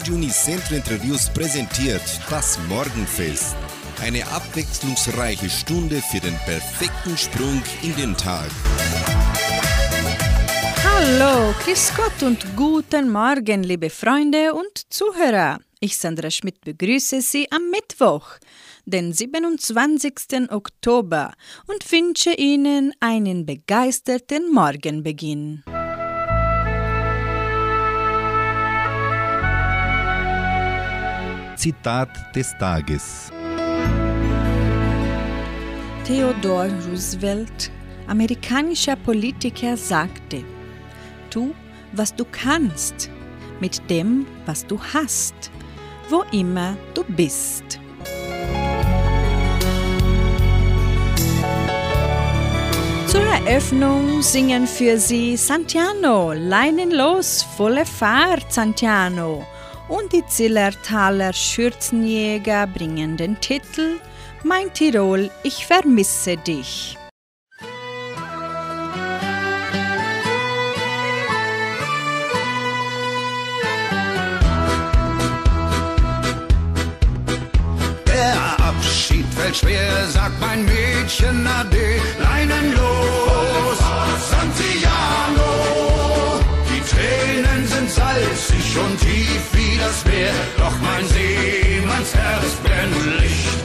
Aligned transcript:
Radio 0.00 0.14
Unicentro 0.14 0.76
Interviews 0.76 1.28
präsentiert 1.28 2.00
das 2.30 2.58
Morgenfest. 2.70 3.54
Eine 4.00 4.26
abwechslungsreiche 4.28 5.50
Stunde 5.50 6.00
für 6.00 6.20
den 6.20 6.34
perfekten 6.46 7.18
Sprung 7.18 7.60
in 7.82 7.94
den 7.96 8.16
Tag. 8.16 8.48
Hallo, 10.82 11.52
Chris 11.62 11.92
Gott 11.94 12.22
und 12.22 12.46
guten 12.56 13.12
Morgen, 13.12 13.62
liebe 13.62 13.90
Freunde 13.90 14.54
und 14.54 14.90
Zuhörer. 14.90 15.58
Ich, 15.80 15.98
Sandra 15.98 16.30
Schmidt, 16.30 16.62
begrüße 16.62 17.20
Sie 17.20 17.52
am 17.52 17.68
Mittwoch, 17.70 18.38
den 18.86 19.12
27. 19.12 20.50
Oktober, 20.50 21.34
und 21.66 21.92
wünsche 21.92 22.32
Ihnen 22.32 22.94
einen 23.00 23.44
begeisterten 23.44 24.50
Morgenbeginn. 24.50 25.62
Zitat 31.60 32.08
des 32.34 32.56
Tages. 32.56 33.30
Theodore 36.06 36.70
Roosevelt, 36.88 37.70
amerikanischer 38.06 38.96
Politiker, 38.96 39.76
sagte, 39.76 40.42
Tu, 41.28 41.52
was 41.92 42.14
du 42.14 42.24
kannst, 42.24 43.10
mit 43.60 43.78
dem, 43.90 44.26
was 44.46 44.66
du 44.66 44.80
hast, 44.94 45.50
wo 46.08 46.24
immer 46.32 46.78
du 46.94 47.04
bist. 47.04 47.78
Zur 53.06 53.20
Eröffnung 53.20 54.22
singen 54.22 54.66
für 54.66 54.96
Sie 54.96 55.36
Santiano, 55.36 56.32
Leinen 56.32 56.90
los, 56.90 57.42
volle 57.58 57.84
Fahrt, 57.84 58.50
Santiano 58.50 59.44
und 59.90 60.12
die 60.12 60.24
Zillertaler 60.26 61.32
Schürzenjäger 61.32 62.66
bringen 62.66 63.16
den 63.16 63.40
Titel 63.40 63.98
Mein 64.44 64.72
Tirol, 64.72 65.30
ich 65.42 65.66
vermisse 65.66 66.36
dich. 66.36 66.96
Der 78.06 78.60
Abschied 78.60 79.26
fällt 79.34 79.56
schwer, 79.56 80.06
sagt 80.06 80.40
mein 80.40 80.64
Mädchen 80.64 81.46
Ade, 81.46 82.00
Leinen 82.22 82.74
los. 82.74 83.29
Hals, 88.20 88.50
ich 88.50 88.72
schon 88.72 88.96
tief 88.98 89.42
wie 89.52 89.78
das 89.78 90.04
Meer, 90.04 90.32
doch 90.58 90.78
mein 90.80 91.06
Seemannsherz 91.06 92.54
brennt 92.62 93.20
Licht. 93.20 93.59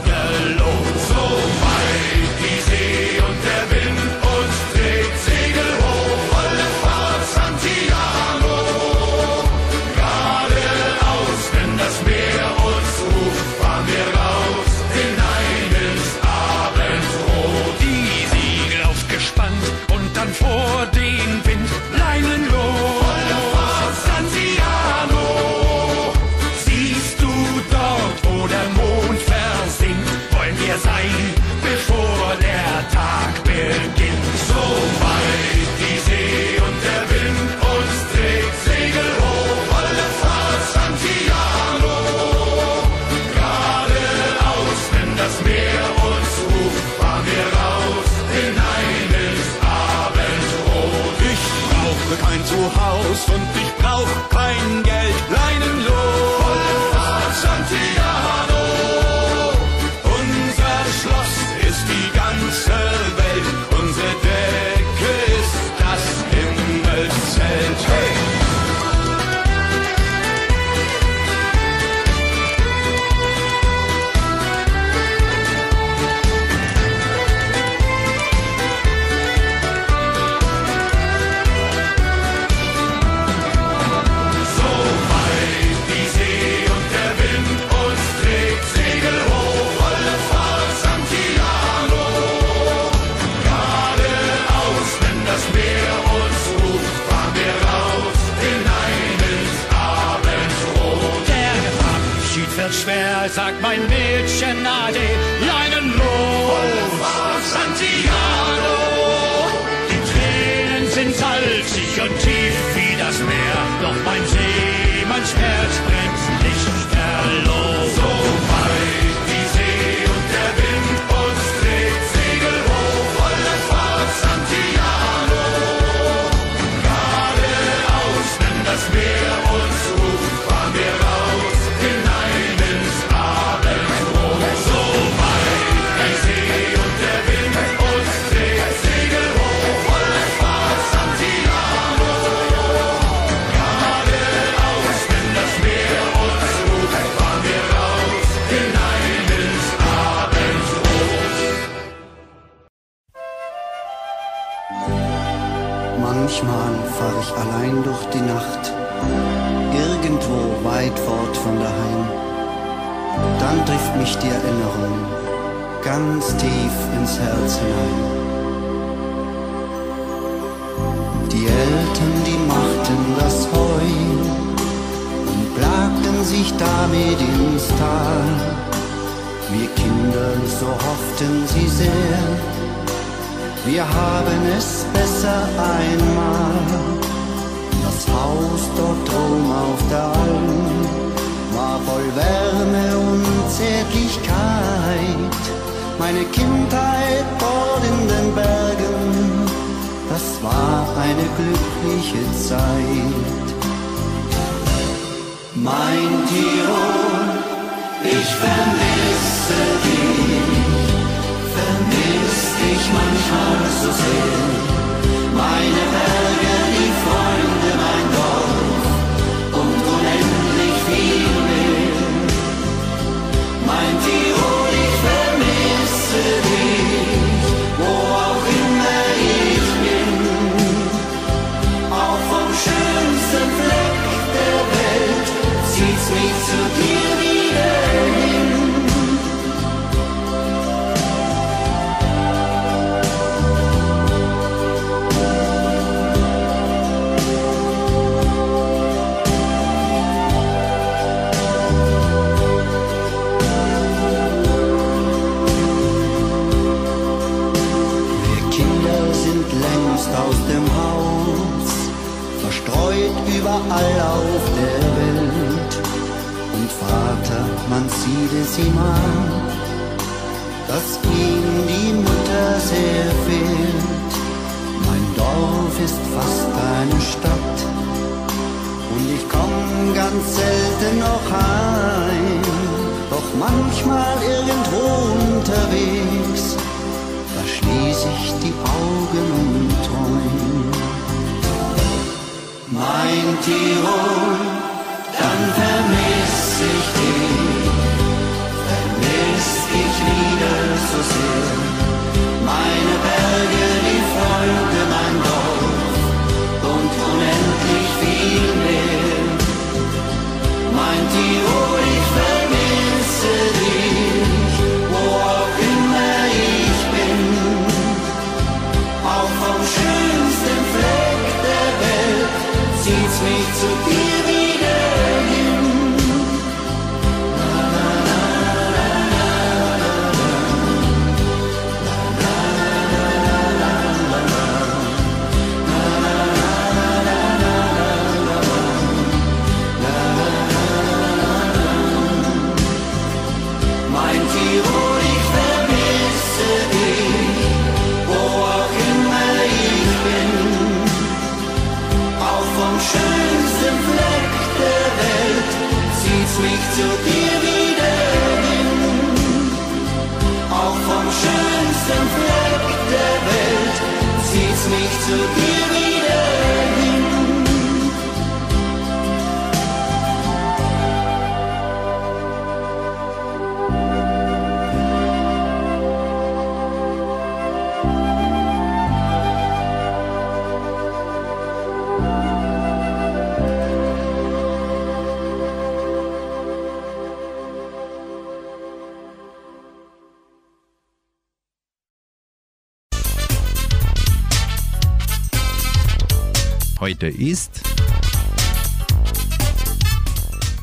Heute 397.05 397.21
ist 397.21 397.61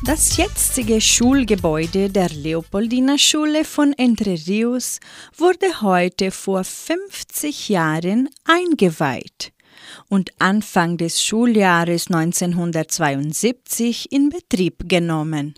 Das 0.05 0.35
jetzige 0.35 0.99
Schulgebäude 0.99 2.09
der 2.09 2.27
Leopoldina 2.27 3.17
Schule 3.17 3.63
von 3.63 3.93
Entre 3.93 4.35
Rios 4.45 4.99
wurde 5.37 5.81
heute 5.81 6.31
vor 6.31 6.65
50 6.65 7.69
Jahren 7.69 8.27
eingeweiht 8.43 9.53
und 10.09 10.31
Anfang 10.39 10.97
des 10.97 11.23
Schuljahres 11.23 12.07
1972 12.07 14.11
in 14.11 14.27
Betrieb 14.27 14.89
genommen. 14.89 15.53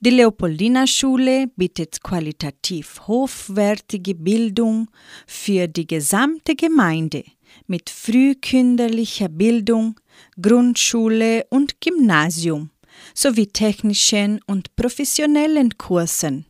Die 0.00 0.10
Leopoldina 0.10 0.86
Schule 0.86 1.46
bietet 1.56 2.02
qualitativ 2.02 3.06
hochwertige 3.06 4.14
Bildung 4.14 4.88
für 5.26 5.68
die 5.68 5.86
gesamte 5.86 6.54
Gemeinde 6.54 7.24
mit 7.66 7.90
frühkindlicher 7.90 9.28
Bildung, 9.28 9.98
Grundschule 10.40 11.46
und 11.50 11.80
Gymnasium 11.80 12.70
sowie 13.14 13.46
technischen 13.46 14.40
und 14.46 14.74
professionellen 14.76 15.76
Kursen. 15.78 16.46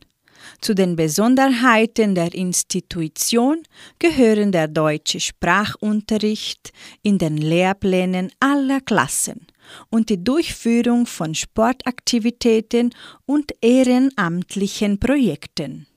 Zu 0.61 0.73
den 0.73 0.95
Besonderheiten 0.95 2.15
der 2.15 2.33
Institution 2.33 3.63
gehören 3.97 4.51
der 4.51 4.67
deutsche 4.67 5.19
Sprachunterricht 5.19 6.71
in 7.01 7.17
den 7.17 7.37
Lehrplänen 7.37 8.31
aller 8.39 8.81
Klassen 8.81 9.47
und 9.89 10.09
die 10.09 10.23
Durchführung 10.23 11.05
von 11.05 11.35
Sportaktivitäten 11.35 12.93
und 13.25 13.53
ehrenamtlichen 13.61 14.99
Projekten. 14.99 15.87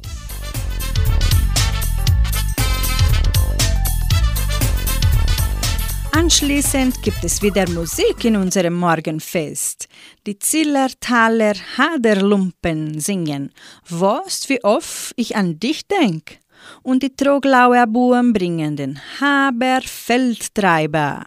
Anschließend 6.15 7.03
gibt 7.03 7.25
es 7.25 7.41
wieder 7.41 7.67
Musik 7.71 8.27
in 8.27 8.37
unserem 8.37 8.75
Morgenfest. 8.75 9.89
Die 10.27 10.39
Zillertaler 10.39 11.55
Haderlumpen 11.79 13.01
singen 13.01 13.51
Was 13.89 14.47
wie 14.51 14.63
oft 14.63 15.15
ich 15.17 15.37
an 15.37 15.59
dich 15.59 15.89
denk. 15.89 16.41
Und 16.83 17.03
die 17.03 17.17
Troglauer 17.17 17.87
Buben 17.87 18.35
bringen 18.35 18.77
den 18.77 19.01
Haberfeldtreiber. 19.21 21.25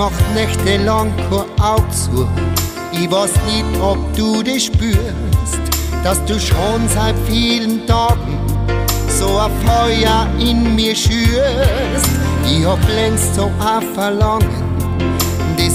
Ich 0.00 0.06
mach 0.06 0.34
nächtelang 0.34 1.12
kein 1.28 1.62
Auge 1.62 1.90
zu. 1.90 2.26
Ich 2.90 3.10
weiß 3.10 3.32
nicht, 3.44 3.66
ob 3.82 3.98
du 4.16 4.42
das 4.42 4.64
spürst, 4.64 5.60
dass 6.02 6.24
du 6.24 6.40
schon 6.40 6.88
seit 6.88 7.14
vielen 7.28 7.86
Tagen 7.86 8.38
so 9.08 9.26
ein 9.36 9.50
Feuer 9.66 10.26
in 10.38 10.74
mir 10.74 10.96
schürst. 10.96 12.08
Ich 12.46 12.64
hab 12.64 12.78
längst 12.88 13.34
so 13.34 13.50
ein 13.60 13.82
Verlangen 13.92 14.70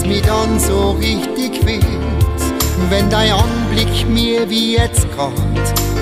mich 0.08 0.24
dann 0.24 0.60
so 0.60 0.94
richtig 0.94 1.62
quält, 1.62 1.86
wenn 2.90 3.08
dein 3.12 3.32
Anblick 3.32 4.10
mir 4.10 4.50
wie 4.50 4.74
jetzt 4.74 5.06
grad 5.16 5.34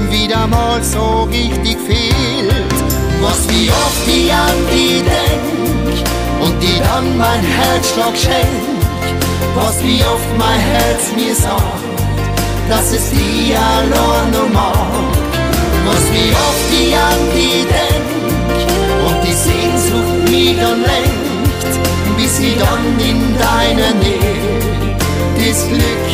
wieder 0.09 0.47
mal 0.47 0.81
so 0.81 1.23
richtig 1.23 1.77
fehlt. 1.77 2.73
Was 3.21 3.49
wie 3.49 3.69
oft 3.69 4.07
ich 4.07 4.33
an 4.33 4.55
die 4.71 5.01
denk 5.03 5.53
und 6.43 6.61
die 6.61 6.79
dann 6.79 7.17
mein 7.17 7.41
Herzschlag 7.41 8.15
schenkt, 8.17 8.83
was 9.55 9.83
wie 9.83 10.01
oft 10.03 10.31
mein 10.37 10.59
Herz 10.59 11.03
mir 11.15 11.35
sagt, 11.35 11.83
dass 12.69 12.91
es 12.91 13.09
die 13.11 13.55
allein 13.55 14.31
noch 14.31 14.49
mag. 14.53 15.13
Was 15.85 16.03
wie 16.13 16.31
oft 16.31 16.69
ich 16.81 16.95
an 16.95 17.21
die 17.35 17.65
denk 17.73 18.13
und 19.07 19.17
die 19.25 19.33
Sehnsucht 19.33 20.31
mich 20.31 20.55
lenkt, 20.55 21.73
bis 22.17 22.37
sie 22.37 22.55
dann 22.57 22.85
in 22.99 23.19
deiner 23.37 23.93
Nähe 24.01 24.53
das 25.37 25.67
Glück 25.67 26.09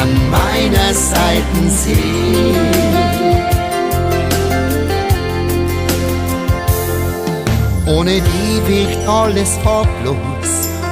an 0.00 0.10
meiner 0.30 0.92
Seite 0.92 1.62
sehe. 1.68 3.51
Ohne 7.86 8.20
die 8.20 8.68
wirkt 8.68 9.08
alles 9.08 9.58
farblos 9.64 10.16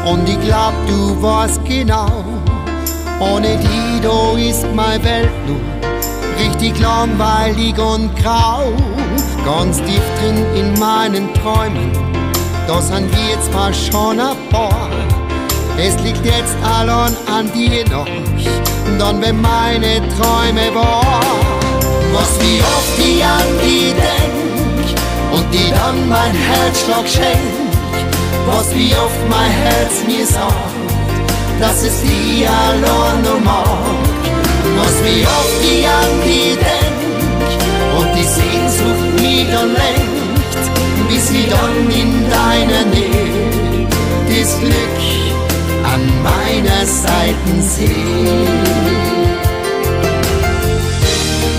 und 0.05 0.29
ich 0.29 0.41
glaub, 0.41 0.75
du 0.89 1.23
weißt 1.23 1.65
genau. 1.65 2.25
Ohne 3.21 3.59
die, 3.59 4.01
da 4.01 4.37
ist 4.37 4.67
meine 4.75 5.05
Welt 5.05 5.31
nur 5.47 5.61
richtig 6.43 6.81
langweilig 6.81 7.79
und 7.79 8.15
grau. 8.17 8.73
Ganz 9.45 9.77
tief 9.79 10.03
drin 10.19 10.45
in 10.57 10.79
meinen 10.81 11.33
Träumen, 11.35 11.93
da 12.67 12.83
sind 12.83 13.09
wir 13.13 13.41
zwar 13.41 13.73
schon 13.73 14.19
ein 14.19 14.37
paar. 14.51 14.91
Es 15.79 15.97
liegt 16.03 16.25
jetzt 16.27 16.57
allein 16.63 17.17
an 17.33 17.51
dir 17.53 17.89
noch, 17.89 18.07
dann 18.99 19.23
wenn 19.23 19.41
meine 19.41 20.01
Träume 20.19 20.75
wahr. 20.75 21.21
Was 22.13 22.41
wie 22.41 22.61
oft 22.61 22.99
ich 22.99 23.25
an 23.25 23.47
die 23.63 23.93
denk 23.95 24.30
und 25.33 25.47
die 25.53 25.71
dann 25.71 26.09
mein 26.09 26.35
Herzschlag 26.35 27.07
schenkt, 27.09 27.75
was 28.47 28.75
wie 28.75 28.95
oft 28.95 29.23
mein 29.29 29.51
Herz 29.51 29.95
mir 30.07 30.27
sagt, 30.27 30.55
dass 31.61 31.83
es 31.83 32.01
die 32.03 32.47
allein 32.47 33.23
noch 33.23 33.41
mag. 33.45 34.11
Was 34.79 34.95
wie 35.05 35.27
oft 35.27 35.61
ich 35.63 35.87
an 35.87 36.13
die 36.25 36.57
denk 36.67 37.01
und 37.99 38.09
die 38.17 38.25
Sehnsucht 38.25 39.21
mich 39.21 39.47
dann 39.53 39.69
lenkt, 39.69 41.09
bis 41.09 41.29
sie 41.29 41.47
dann 41.49 41.91
in 41.91 42.31
deiner 42.31 42.85
Nähe 42.95 43.89
das 44.29 44.59
Glück 44.61 45.01
an 45.93 46.03
meiner 46.23 46.87
Seite 46.87 47.53
sehe. 47.61 48.47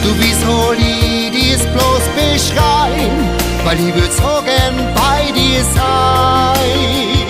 Du 0.04 0.14
bist 0.16 0.42
hol 0.48 0.76
ich 0.78 1.32
dies 1.32 1.62
bloß 1.74 2.04
beschreien, 2.16 3.16
weil 3.64 3.80
ich 3.80 3.94
gern 3.94 4.76
bei 4.96 5.32
dir 5.32 5.64
sein. 5.76 7.28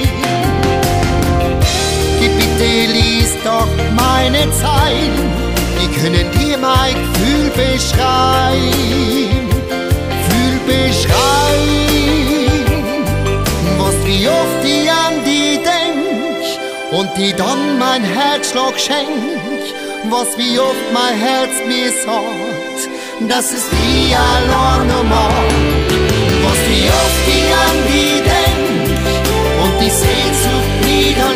Gib 2.20 2.32
bitte 2.38 2.92
lies 2.94 3.36
doch 3.44 3.68
meine 3.96 4.50
Zeilen, 4.52 5.32
die 5.80 5.90
können 6.00 6.28
dir 6.38 6.58
mein 6.58 6.96
Gefühl 6.96 7.50
beschreiben. 7.50 9.50
Fühl 10.28 10.58
beschreiben, 10.66 13.06
was 13.78 13.96
wie 14.06 14.28
oft 14.28 14.64
ich 14.64 14.92
an 14.92 15.24
die 15.26 15.58
denk 15.58 16.12
und 16.92 17.10
die 17.18 17.34
dann 17.34 17.80
mein 17.80 18.04
Herzschlag 18.04 18.80
schenkt, 18.80 19.74
was 20.10 20.38
wie 20.38 20.60
oft 20.60 20.92
mein 20.94 21.18
Herz 21.20 21.64
mir 21.68 21.92
sagt, 21.92 22.90
dass 23.30 23.52
es 23.52 23.68
die 23.70 24.16
allein. 24.16 24.90
Was 25.10 25.91
wie 26.82 26.90
oft 26.90 27.28
ich 27.28 27.50
an 27.68 27.78
die 27.90 28.22
und 29.64 29.76
die 29.82 29.90
Sehnsucht 29.90 30.74
wieder 30.88 31.30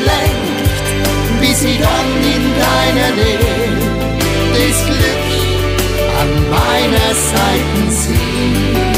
bis 1.40 1.60
sie 1.60 1.78
dann 1.78 2.10
in 2.36 2.44
deiner 2.64 3.12
Nähe 3.16 3.76
das 4.54 4.86
Glück 4.86 5.26
an 6.22 6.30
meiner 6.50 7.12
Seite 7.14 7.92
sieht. 7.92 8.95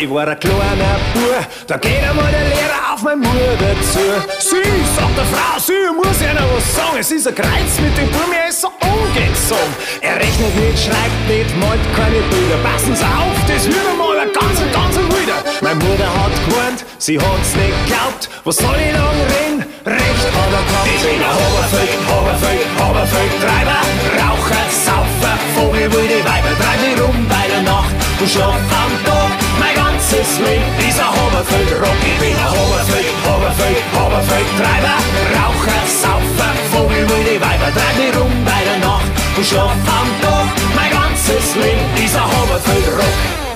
Ich 0.00 0.10
war 0.10 0.28
ein 0.28 0.38
kleiner 0.38 0.96
Bub. 1.14 1.46
Da 1.66 1.76
geht 1.76 2.02
einmal 2.08 2.30
der 2.30 2.44
Lehrer 2.48 2.94
auf 2.94 3.02
meine 3.02 3.16
Mutter 3.16 3.74
zu. 3.82 4.04
Sie, 4.38 4.62
sagt 4.96 5.16
der 5.16 5.24
Frau, 5.24 5.58
sie 5.58 5.90
muss 5.94 6.20
ja 6.22 6.34
noch 6.34 6.56
was 6.56 6.74
sagen. 6.74 6.98
Es 7.00 7.10
ist 7.10 7.26
ein 7.26 7.34
Kreuz 7.34 7.72
mit 7.82 7.96
dem 7.98 8.08
Bub, 8.10 8.30
er 8.32 8.48
ist 8.48 8.60
so 8.60 8.68
ungezogen. 8.68 9.74
Er 10.00 10.16
rechnet 10.16 10.54
nicht, 10.54 10.84
schreibt 10.84 11.22
nicht, 11.28 11.50
malt 11.58 11.80
keine 11.96 12.20
Bilder. 12.30 12.58
Passen 12.62 12.94
Sie 12.94 13.04
auf, 13.04 13.38
das 13.48 13.66
wird 13.66 13.86
einmal 13.90 14.18
ein 14.18 14.32
ganz, 14.32 14.58
ganz 14.72 14.94
wilder. 14.96 15.42
Meine 15.60 15.82
Mutter 15.82 16.06
hat 16.06 16.34
gewarnt, 16.46 16.84
sie 16.98 17.18
hat's 17.18 17.54
nicht 17.56 17.74
geglaubt. 17.86 18.30
Was 18.44 18.56
soll 18.56 18.76
ich 18.78 18.92
lang 18.94 19.18
reden? 19.34 19.66
Recht 19.84 20.26
hat 20.36 20.52
er 20.54 20.64
gehabt. 20.68 20.86
Ich 20.86 21.02
bin 21.02 21.18
ein 21.18 21.26
Haberfeld, 21.26 21.94
Haberfeld, 22.06 22.66
Haberfeld, 22.78 23.32
Treiber, 23.42 23.82
Raucher, 24.20 24.64
Saufer, 24.70 25.34
Vogel, 25.54 25.90
wilde 25.92 26.20
Weiber, 26.22 26.54
treib 26.60 26.78
mich 26.86 27.00
rum 27.02 27.26
bei 27.28 27.48
der 27.48 27.62
Nacht 27.62 27.94
und 28.20 28.30
schlaf 28.30 28.54
am 28.54 28.92
Tag. 29.04 29.30
Mein 29.58 29.74
ganzes 29.74 29.87
Leben 30.10 30.64
ist 30.88 30.98
ein 30.98 31.04
Haberfeld, 31.04 31.70
Rock. 31.80 32.00
Ich 32.00 32.18
bin 32.18 32.34
ein 32.34 32.50
Haberfeld, 32.50 33.06
Haberfeld, 33.26 33.76
Haberfeld, 33.92 34.46
Treiber, 34.56 34.96
Raucher, 35.36 35.82
Saufer, 35.86 36.54
Vogel, 36.72 37.06
wilde 37.10 37.38
Weiber, 37.38 37.70
treib 37.74 37.96
mich 37.98 38.16
rum 38.16 38.32
bei 38.42 38.64
der 38.64 38.78
Nacht 38.78 39.10
und 39.36 39.44
schlaf 39.44 39.70
am 39.70 40.08
Tag. 40.22 40.46
Mein 40.74 40.90
ganzes 40.90 41.54
Leben 41.56 42.04
ist 42.04 42.16
ein 42.16 42.22
Haberfeld, 42.22 42.86
Rock. 42.96 43.47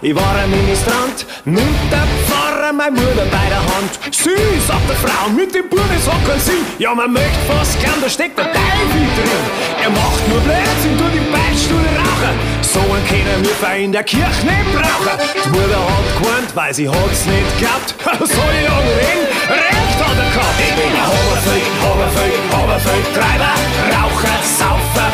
Ich 0.00 0.14
war 0.14 0.34
ein 0.36 0.50
Ministrant, 0.50 1.26
nimmt 1.44 1.90
der 1.90 2.06
Pfarrer 2.26 2.72
meine 2.72 2.92
Mutter 2.92 3.26
bei 3.30 3.48
der 3.48 3.58
Hand. 3.58 3.98
Sie, 4.10 4.60
sagt 4.66 4.88
der 4.88 4.96
Frau, 4.96 5.28
mit 5.30 5.54
dem 5.54 5.68
Buben 5.68 5.90
ist 5.96 6.06
hat 6.06 6.24
keinen 6.26 6.40
Sinn. 6.40 6.62
Ja, 6.78 6.94
man 6.94 7.12
möchte 7.12 7.38
fast 7.48 7.80
gern, 7.80 7.98
da 8.00 8.08
steckt 8.08 8.38
der 8.38 8.46
Teufel 8.46 9.04
drin. 9.16 9.44
Er 9.82 9.90
macht 9.90 10.22
nur 10.28 10.40
Blödsinn, 10.40 10.96
tut 10.98 11.12
die 11.12 11.26
Beichtstuhle 11.34 11.90
rauchen. 11.98 12.34
So 12.62 12.78
einen 12.78 13.06
können 13.08 13.42
wir 13.42 13.56
für 13.58 13.76
in 13.76 13.92
der 13.92 14.04
Kirche 14.04 14.46
nicht 14.46 14.70
brauchen. 14.70 15.18
Die 15.18 15.48
Mutter 15.50 15.82
hat 15.82 16.06
gewarnt, 16.22 16.50
weil 16.54 16.74
sie 16.74 16.88
hat's 16.88 17.26
nicht 17.26 17.50
geglaubt. 17.58 17.94
Soll 18.22 18.54
ich 18.54 18.68
lang 18.68 18.86
reden? 19.02 19.26
Recht 19.50 19.98
hat 19.98 20.14
er 20.14 20.30
gehabt. 20.30 20.58
Ich 20.62 20.74
bin 20.78 20.94
ein 20.94 21.06
Haberfeld, 21.10 21.66
Haberfeld, 21.82 22.38
Haberfeld, 22.54 23.06
Treiber, 23.14 23.54
Raucher, 23.90 24.38
Saufer, 24.46 25.08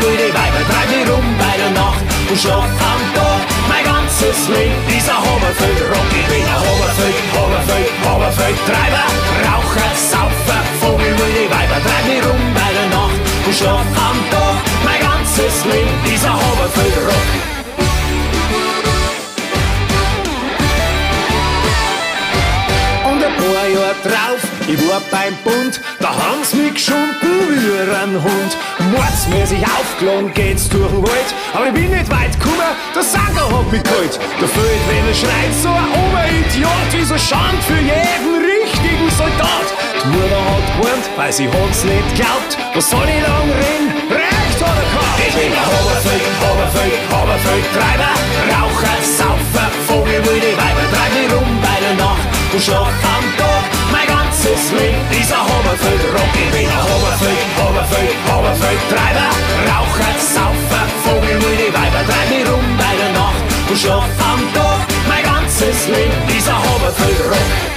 wilde 0.00 0.28
Weiber, 0.34 0.62
treib 0.66 0.88
mich 0.90 1.08
rum 1.08 1.24
bei 1.38 1.54
der 1.56 1.73
und 2.30 2.38
schlaf 2.38 2.64
am 2.64 3.02
Tag. 3.14 3.42
Mein 3.68 3.84
ganzes 3.84 4.48
Leben 4.48 4.82
ist 4.88 5.08
ein 5.08 5.16
Haberfeld, 5.16 5.80
Rock. 5.90 6.10
Ich 6.10 6.26
bin 6.32 6.44
ein 6.44 6.60
Haberfeld, 6.66 7.18
Haberfeld, 7.34 7.92
Haberfeld, 8.04 8.58
Treiber, 8.68 9.06
Raucher, 9.46 9.90
Saufer, 9.94 10.62
Vogel, 10.80 11.12
wilde 11.18 11.44
Weiber, 11.50 11.78
treib 11.84 12.04
mich 12.06 12.22
rum 12.24 12.42
bei 12.54 12.70
der 12.76 12.88
Nacht 12.96 13.20
und 13.46 13.54
schlaf 13.54 13.86
am 14.08 14.18
Tag. 14.30 14.56
Mein 14.84 15.00
ganzes 15.00 15.64
Leben 15.64 16.14
ist 16.14 16.24
ein 16.24 16.32
Haberfeld, 16.32 16.96
Rock. 17.06 17.54
Drauf, 24.04 24.42
ich 24.66 24.88
war 24.88 25.00
beim 25.10 25.36
Bund, 25.44 25.80
da 26.00 26.08
haben's 26.08 26.54
mich 26.54 26.74
geschunden 26.74 27.14
wie 27.22 27.94
ein 27.94 28.14
Hund. 28.22 28.52
Mordsmäßig 28.92 29.64
aufgeladen 29.64 30.32
geht's 30.32 30.68
durch 30.68 30.90
den 30.90 31.02
Wald, 31.02 31.30
aber 31.52 31.66
ich 31.68 31.74
bin 31.74 31.90
nicht 31.90 32.10
weit 32.10 32.32
gekommen, 32.38 32.72
der 32.94 33.02
Sacker 33.02 33.46
hat 33.50 33.70
mich 33.70 33.82
geholt. 33.82 34.18
Da 34.40 34.46
fällt, 34.46 34.82
wenn 34.88 35.06
er 35.08 35.14
schreit, 35.14 35.52
so 35.62 35.68
ein 35.68 35.90
Oberidiot, 36.04 36.88
wie 36.92 37.04
so 37.04 37.18
Schand 37.18 37.60
für 37.66 37.76
jeden 37.76 38.34
richtigen 38.40 39.08
Soldat. 39.16 39.68
Die 40.04 40.08
Mutter 40.08 40.40
hat 40.40 40.66
gewarnt, 40.76 41.06
weil 41.16 41.32
sie 41.32 41.48
hat's 41.48 41.84
nicht 41.84 42.14
glaubt. 42.16 42.56
Was 42.74 42.90
soll 42.90 43.08
ich 43.08 43.22
lang 43.24 43.48
reden? 43.52 43.88
Recht 44.10 44.58
hat 44.60 44.76
er 44.76 44.88
gehabt. 44.92 45.20
Ich 45.28 45.34
bin 45.34 45.52
ein 45.52 45.64
Haberfeld, 45.64 46.24
Haberfeld, 46.40 46.96
Haberfeld, 47.12 47.64
Treiber, 47.72 48.14
Raucher, 48.52 48.98
Saufer, 49.00 49.68
Vogel, 49.88 50.20
wilde 50.24 50.52
Weiber, 50.56 50.84
treib 50.92 51.12
mich 51.16 51.28
rum 51.32 51.48
bei 51.60 51.78
der 51.80 51.94
Nacht 52.04 52.28
und 52.52 52.62
schlaf 52.62 52.88
am 52.88 53.24
Tag. 53.38 53.63
Leben 54.54 55.02
ist 55.10 55.32
ein 55.32 55.40
Haberfeld, 55.40 56.02
Rock. 56.14 56.32
Ich 56.34 56.50
bin 56.50 56.68
ein 56.68 56.82
Haberfeld, 56.88 57.42
Haberfeld, 57.58 58.14
Haberfeld, 58.30 58.80
Treiber, 58.88 59.30
Raucher, 59.66 60.14
Saufer, 60.18 60.84
Vogel, 61.02 61.36
wilde 61.42 61.68
Weiber, 61.74 62.02
treib 62.06 62.28
mich 62.30 62.46
rum 62.46 62.64
bei 62.78 62.94
der 63.00 63.12
Nacht 63.18 63.42
und 63.68 63.78
schlaf 63.78 64.04
am 64.30 64.40
Tag. 64.54 64.80
Mein 65.08 65.24
ganzes 65.24 65.88
Leben 65.88 66.12
Haberfeld, 66.28 66.64
Hoberfeld 66.70 67.20
Rock. 67.30 67.74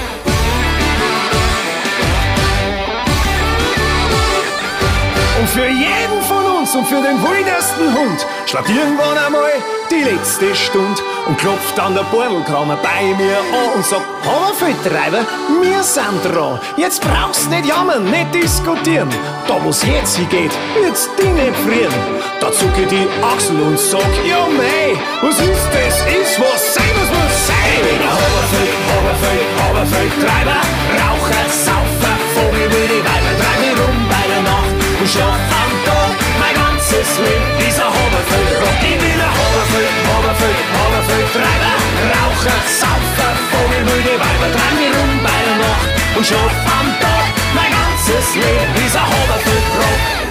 Und 5.40 5.48
für 5.50 5.68
jeden 5.68 6.22
von 6.28 6.44
uns 6.58 6.74
und 6.74 6.86
für 6.86 7.02
den 7.02 7.22
wildesten 7.22 7.94
Hund 7.94 8.26
schlagt 8.46 8.68
irgendwann 8.68 9.18
einmal 9.18 9.52
die 9.98 10.04
letzte 10.04 10.54
Stunde 10.54 11.00
und 11.26 11.38
klopft 11.38 11.78
an 11.78 11.94
der 11.94 12.04
Bordelkramer 12.04 12.76
bei 12.76 13.14
mir 13.16 13.38
an 13.38 13.74
und 13.74 13.84
sagt, 13.84 14.04
Hammerfeldtreiber, 14.24 15.26
wir 15.62 15.82
sind 15.82 16.22
dran. 16.24 16.60
Jetzt 16.76 17.02
brauchst 17.02 17.50
nicht 17.50 17.66
jammern, 17.66 18.04
nicht 18.04 18.34
diskutieren. 18.34 19.08
Da 19.46 19.56
wo's 19.64 19.82
jetzt 19.82 20.16
hingeht, 20.16 20.52
wird's 20.80 21.08
dich 21.16 21.30
nicht 21.30 21.56
frieren. 21.64 21.94
Da 22.40 22.52
zuck 22.52 22.76
ich 22.78 22.88
die 22.88 23.08
Achsel 23.22 23.60
und 23.60 23.78
sag, 23.78 24.12
ja 24.24 24.46
mei, 24.46 24.94
was 25.22 25.38
ist 25.40 25.68
das? 25.74 25.94
Ist 26.14 26.40
was 26.40 26.74
sein, 26.74 26.92
was 26.98 27.10
muss 27.16 27.36
sein. 27.48 27.56
Ich 27.74 27.82
bin 27.88 27.98
ein 27.98 28.14
Hammerfeld, 28.18 28.74
Hammerfeld, 28.90 29.48
Hammerfeldtreiber, 29.62 30.60
Raucher, 31.00 31.46
Saufer, 31.50 32.16
Vogel, 32.34 32.68
wilde 32.70 32.98
Weiber, 33.02 33.34
treib 33.40 33.58
mich 33.62 33.76
rum 33.80 33.98
bei 34.08 34.24
der 34.30 34.42
Nacht 34.42 34.74
und 35.00 35.08
schlaf 35.08 35.42
am 35.62 35.72
Tag. 35.86 36.14
Mein 36.38 36.54
ganzes 36.54 37.08
Leben 37.18 37.58
ein 37.58 37.94
Hammerfeld, 37.94 38.50
Rock. 38.62 38.78
Ich 38.82 38.98
bin 38.98 39.20
ein 39.20 39.47
Hammerfeld, 39.68 39.90
Hammerfeld, 40.08 40.56
Hammerfeld, 40.72 41.28
Treiber, 41.32 41.74
Raucher, 42.14 42.58
Saufer, 42.80 43.32
Vogel, 43.50 43.82
wilde 43.86 44.14
Weiber, 44.18 44.48
treib 44.56 44.74
mich 44.78 44.92
rum 44.96 45.12
bei 45.22 45.38
der 45.44 45.58
Nacht 45.58 45.88
und 46.16 46.26
schlaf 46.26 46.52
am 46.80 46.88
Tag. 47.00 47.26
Mein 47.54 47.70
ganzes 47.70 48.34
Leben 48.34 48.86
ist 48.86 48.96
ein 48.96 49.02
Rock. 49.04 50.28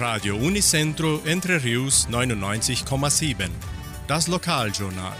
Radio 0.00 0.36
Unicentro 0.36 1.20
Entre 1.24 1.64
Rius 1.64 2.06
99,7. 2.10 3.48
Das 4.06 4.28
Lokaljournal. 4.28 5.16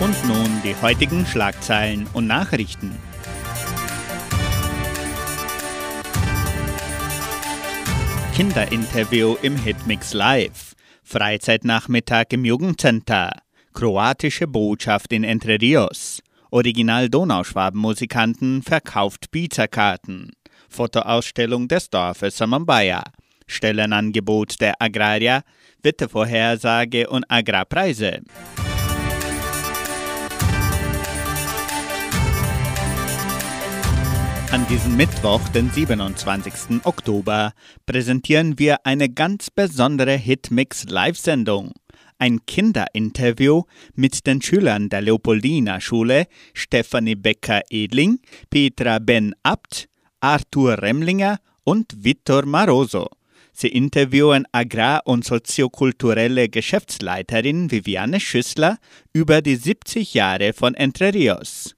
Und 0.00 0.24
nun 0.26 0.62
die 0.64 0.74
heutigen 0.82 1.26
Schlagzeilen 1.26 2.08
und 2.12 2.26
Nachrichten. 2.26 2.98
Kinderinterview 8.34 9.36
im 9.42 9.56
Hitmix 9.56 10.12
Live. 10.12 10.74
Freizeitnachmittag 11.04 12.24
im 12.30 12.44
Jugendcenter. 12.44 13.30
Kroatische 13.72 14.48
Botschaft 14.48 15.12
in 15.12 15.22
Entre 15.22 15.60
Rios. 15.60 16.20
Original 16.50 17.08
Donauschwaben-Musikanten 17.08 18.62
verkauft 18.62 19.30
Pizzakarten. 19.30 20.32
Fotoausstellung 20.68 21.68
des 21.68 21.90
Dorfes 21.90 22.36
Samambaya. 22.36 23.04
Stellenangebot 23.46 24.60
der 24.60 24.82
Agrarier, 24.82 25.44
Wettervorhersage 25.84 27.08
und 27.08 27.24
Agrarpreise. 27.28 28.22
An 34.54 34.68
diesem 34.68 34.96
Mittwoch, 34.96 35.48
den 35.48 35.68
27. 35.68 36.84
Oktober, 36.84 37.54
präsentieren 37.86 38.56
wir 38.56 38.86
eine 38.86 39.08
ganz 39.08 39.50
besondere 39.50 40.12
Hitmix 40.12 40.84
Live-Sendung. 40.84 41.72
Ein 42.20 42.46
Kinderinterview 42.46 43.64
mit 43.96 44.28
den 44.28 44.40
Schülern 44.40 44.90
der 44.90 45.00
Leopoldina 45.00 45.80
Schule 45.80 46.28
Stefanie 46.52 47.16
Becker-Edling, 47.16 48.20
Petra 48.48 49.00
Ben-Abt, 49.00 49.88
Arthur 50.20 50.80
Remlinger 50.80 51.40
und 51.64 52.04
Vittor 52.04 52.46
Maroso. 52.46 53.08
Sie 53.52 53.66
interviewen 53.66 54.46
Agrar- 54.52 55.02
und 55.04 55.24
soziokulturelle 55.24 56.48
Geschäftsleiterin 56.48 57.72
Viviane 57.72 58.20
Schüssler 58.20 58.78
über 59.12 59.42
die 59.42 59.56
70 59.56 60.14
Jahre 60.14 60.52
von 60.52 60.74
Entre 60.74 61.12
Rios. 61.12 61.73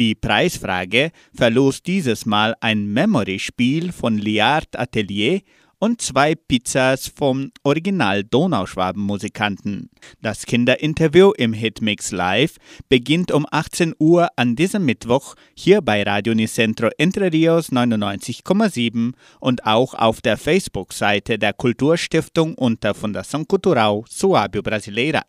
Die 0.00 0.14
Preisfrage 0.14 1.10
verlost 1.34 1.86
dieses 1.86 2.24
Mal 2.24 2.56
ein 2.62 2.90
Memory-Spiel 2.90 3.92
von 3.92 4.16
Liard 4.16 4.78
Atelier 4.78 5.42
und 5.78 6.00
zwei 6.00 6.34
Pizzas 6.34 7.12
vom 7.14 7.52
Original 7.64 8.24
Donauschwaben-Musikanten. 8.24 9.90
Das 10.22 10.46
Kinderinterview 10.46 11.32
im 11.32 11.52
Hitmix 11.52 12.12
Live 12.12 12.56
beginnt 12.88 13.30
um 13.30 13.46
18 13.50 13.94
Uhr 13.98 14.28
an 14.36 14.56
diesem 14.56 14.86
Mittwoch 14.86 15.34
hier 15.54 15.82
bei 15.82 16.02
Radio 16.02 16.34
Nicentro 16.34 16.88
Entre 16.96 17.30
Rios 17.30 17.70
99,7 17.70 19.12
und 19.38 19.66
auch 19.66 19.92
auf 19.92 20.22
der 20.22 20.38
Facebook-Seite 20.38 21.38
der 21.38 21.52
Kulturstiftung 21.52 22.54
unter 22.54 22.92
Fundação 22.92 23.46
Cultural 23.46 24.02
Suábio 24.08 24.62
Brasileira. 24.62 25.24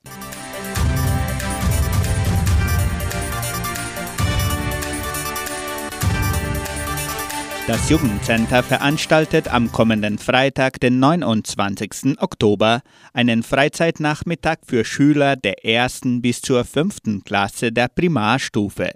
Das 7.71 7.89
Jugendcenter 7.89 8.63
veranstaltet 8.63 9.47
am 9.47 9.71
kommenden 9.71 10.17
Freitag, 10.17 10.81
den 10.81 10.99
29. 10.99 12.19
Oktober, 12.19 12.81
einen 13.13 13.43
Freizeitnachmittag 13.43 14.57
für 14.67 14.83
Schüler 14.83 15.37
der 15.37 15.63
ersten 15.63 16.21
bis 16.21 16.41
zur 16.41 16.65
fünften 16.65 17.23
Klasse 17.23 17.71
der 17.71 17.87
Primarstufe. 17.87 18.91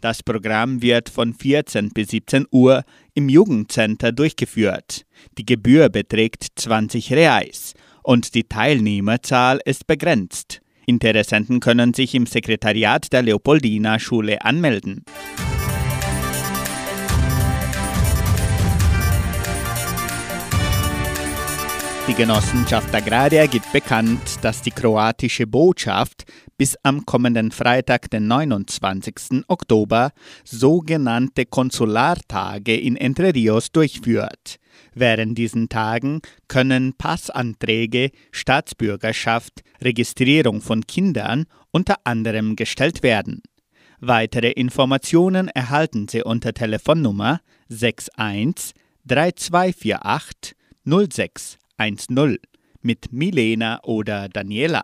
Das 0.00 0.24
Programm 0.24 0.82
wird 0.82 1.08
von 1.08 1.34
14 1.34 1.90
bis 1.90 2.08
17 2.08 2.46
Uhr 2.50 2.82
im 3.14 3.28
Jugendcenter 3.28 4.10
durchgeführt. 4.10 5.06
Die 5.38 5.46
Gebühr 5.46 5.88
beträgt 5.88 6.48
20 6.56 7.12
Reais 7.12 7.74
und 8.02 8.34
die 8.34 8.48
Teilnehmerzahl 8.48 9.60
ist 9.64 9.86
begrenzt. 9.86 10.62
Interessenten 10.84 11.60
können 11.60 11.94
sich 11.94 12.12
im 12.16 12.26
Sekretariat 12.26 13.12
der 13.12 13.22
Leopoldina 13.22 14.00
Schule 14.00 14.44
anmelden. 14.44 15.04
Die 22.08 22.14
Genossenschaft 22.14 22.94
Agraria 22.94 23.46
gibt 23.46 23.72
bekannt, 23.72 24.38
dass 24.42 24.62
die 24.62 24.70
kroatische 24.70 25.44
Botschaft 25.44 26.22
bis 26.56 26.76
am 26.84 27.04
kommenden 27.04 27.50
Freitag, 27.50 28.08
den 28.10 28.28
29. 28.28 29.42
Oktober, 29.48 30.12
sogenannte 30.44 31.46
Konsulartage 31.46 32.76
in 32.76 32.94
Entre 32.94 33.34
Rios 33.34 33.72
durchführt. 33.72 34.60
Während 34.94 35.36
diesen 35.36 35.68
Tagen 35.68 36.20
können 36.46 36.94
Passanträge, 36.96 38.12
Staatsbürgerschaft, 38.30 39.62
Registrierung 39.82 40.60
von 40.60 40.86
Kindern 40.86 41.46
unter 41.72 41.96
anderem 42.04 42.54
gestellt 42.54 43.02
werden. 43.02 43.42
Weitere 43.98 44.52
Informationen 44.52 45.48
erhalten 45.48 46.06
Sie 46.06 46.22
unter 46.22 46.54
Telefonnummer 46.54 47.40
61 47.68 48.74
3248 49.04 50.54
06 51.10 51.58
10 51.78 52.38
mit 52.80 53.12
Milena 53.12 53.80
oder 53.82 54.28
Daniela. 54.28 54.82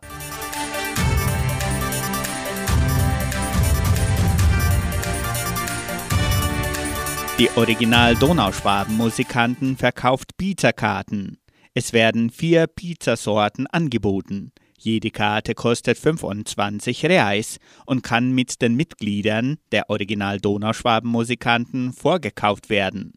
Die 7.39 7.49
Original 7.57 8.15
Donauschwaben-Musikanten 8.17 9.77
verkauft 9.77 10.37
Pizzakarten. 10.37 11.39
Es 11.75 11.95
werden 11.95 12.31
vier 12.31 12.67
Pizzasorten 12.67 13.67
angeboten. 13.67 14.53
Jede 14.79 15.11
Karte 15.11 15.55
kostet 15.55 15.97
25 15.97 17.07
Reais 17.07 17.59
und 17.87 18.03
kann 18.03 18.33
mit 18.33 18.61
den 18.61 18.75
Mitgliedern 18.75 19.57
der 19.73 19.89
Original 19.89 20.39
Donauschwaben-Musikanten 20.39 21.93
vorgekauft 21.95 22.69
werden. 22.69 23.15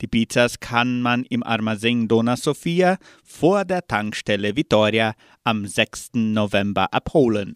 Die 0.00 0.06
Pizzas 0.06 0.60
kann 0.60 1.00
man 1.00 1.24
im 1.24 1.42
Armazém 1.42 2.08
Dona 2.08 2.36
Sofia 2.36 2.98
vor 3.24 3.64
der 3.64 3.86
Tankstelle 3.86 4.56
Vittoria 4.56 5.14
am 5.44 5.66
6. 5.66 6.10
November 6.14 6.92
abholen. 6.92 7.54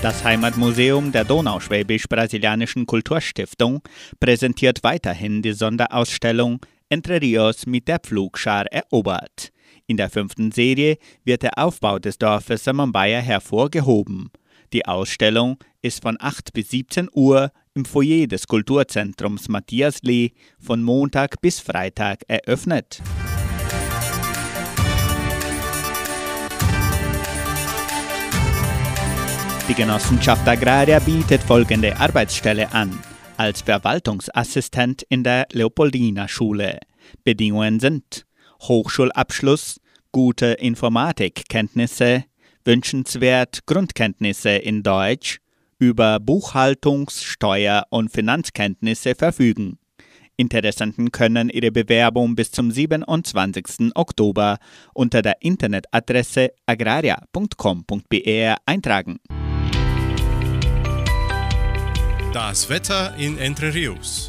Das 0.00 0.22
Heimatmuseum 0.22 1.10
der 1.10 1.24
Donauschwäbisch-Brasilianischen 1.24 2.86
Kulturstiftung 2.86 3.82
präsentiert 4.20 4.84
weiterhin 4.84 5.42
die 5.42 5.52
Sonderausstellung 5.52 6.60
Entre 6.88 7.20
Rios 7.20 7.66
mit 7.66 7.88
der 7.88 7.98
Pflugschar 7.98 8.66
erobert. 8.70 9.50
In 9.88 9.96
der 9.96 10.08
fünften 10.08 10.52
Serie 10.52 10.98
wird 11.24 11.42
der 11.42 11.58
Aufbau 11.58 11.98
des 11.98 12.16
Dorfes 12.16 12.62
Samambaya 12.62 13.18
hervorgehoben. 13.18 14.30
Die 14.72 14.84
Ausstellung 14.84 15.58
ist 15.80 16.02
von 16.02 16.16
8 16.20 16.52
bis 16.52 16.70
17 16.70 17.08
Uhr 17.12 17.52
im 17.74 17.86
Foyer 17.86 18.26
des 18.26 18.46
Kulturzentrums 18.46 19.48
Matthias 19.48 20.02
Lee 20.02 20.32
von 20.58 20.82
Montag 20.82 21.40
bis 21.40 21.58
Freitag 21.58 22.22
eröffnet. 22.28 23.00
Die 29.68 29.74
Genossenschaft 29.74 30.46
Agraria 30.46 30.98
bietet 30.98 31.42
folgende 31.42 31.96
Arbeitsstelle 31.98 32.70
an. 32.72 32.98
als 33.38 33.62
Verwaltungsassistent 33.62 35.02
in 35.08 35.22
der 35.22 35.46
Leopoldina 35.52 36.26
Schule. 36.26 36.80
Bedingungen 37.22 37.78
sind 37.78 38.26
Hochschulabschluss, 38.62 39.80
gute 40.10 40.46
Informatikkenntnisse, 40.46 42.24
wünschenswert 42.68 43.64
Grundkenntnisse 43.64 44.50
in 44.50 44.82
Deutsch, 44.82 45.38
über 45.78 46.18
Buchhaltungs-, 46.18 47.24
Steuer- 47.24 47.86
und 47.88 48.12
Finanzkenntnisse 48.12 49.14
verfügen. 49.14 49.78
Interessenten 50.36 51.10
können 51.10 51.48
ihre 51.48 51.72
Bewerbung 51.72 52.36
bis 52.36 52.50
zum 52.50 52.70
27. 52.70 53.92
Oktober 53.94 54.58
unter 54.92 55.22
der 55.22 55.40
Internetadresse 55.40 56.50
agraria.com.br 56.66 58.56
eintragen. 58.66 59.18
Das 62.34 62.68
Wetter 62.68 63.16
in 63.16 63.38
Entre 63.38 63.72
Rios. 63.72 64.28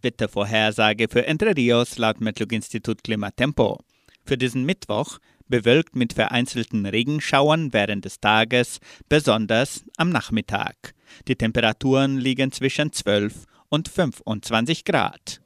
Wettervorhersage 0.00 1.08
für 1.10 1.26
Entre 1.26 1.56
Rios 1.56 1.98
laut 1.98 2.20
Metlog-Institut 2.20 3.02
Klimatempo. 3.02 3.80
Für 4.24 4.38
diesen 4.38 4.64
Mittwoch 4.64 5.18
bewölkt 5.48 5.96
mit 5.96 6.12
vereinzelten 6.12 6.86
Regenschauern 6.86 7.72
während 7.72 8.04
des 8.04 8.20
Tages, 8.20 8.78
besonders 9.08 9.84
am 9.96 10.10
Nachmittag. 10.10 10.94
Die 11.26 11.36
Temperaturen 11.36 12.18
liegen 12.18 12.52
zwischen 12.52 12.92
12 12.92 13.44
und 13.68 13.88
25 13.88 14.84
Grad. 14.84 15.40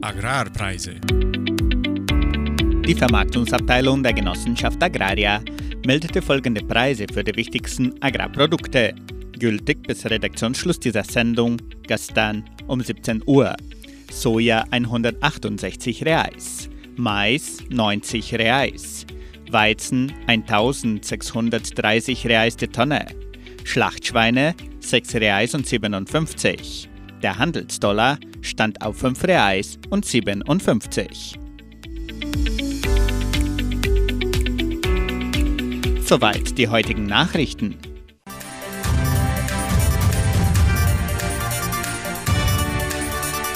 Agrarpreise. 0.00 1.00
Die 2.86 2.94
Vermarktungsabteilung 2.94 4.04
der 4.04 4.12
Genossenschaft 4.12 4.80
Agraria 4.80 5.42
meldete 5.84 6.22
folgende 6.22 6.62
Preise 6.62 7.06
für 7.12 7.24
die 7.24 7.34
wichtigsten 7.34 8.00
Agrarprodukte, 8.00 8.94
gültig 9.38 9.86
bis 9.86 10.04
Redaktionsschluss 10.06 10.78
dieser 10.78 11.02
Sendung 11.04 11.56
gestern 11.86 12.44
um 12.68 12.80
17 12.80 13.22
Uhr. 13.26 13.56
Soja 14.10 14.64
168 14.70 16.04
Reais, 16.04 16.70
Mais 16.96 17.58
90 17.68 18.34
Reais, 18.34 19.06
Weizen 19.50 20.12
1630 20.26 22.26
Reais 22.26 22.56
die 22.56 22.68
Tonne, 22.68 23.06
Schlachtschweine 23.64 24.54
6 24.80 25.16
Reais 25.16 25.54
und 25.54 25.66
57. 25.66 26.88
Der 27.22 27.38
Handelsdollar 27.38 28.18
stand 28.40 28.82
auf 28.82 28.98
5 28.98 29.24
Reais 29.24 29.78
und 29.90 30.06
57. 30.06 31.38
Soweit 36.02 36.56
die 36.56 36.68
heutigen 36.68 37.06
Nachrichten. 37.06 37.76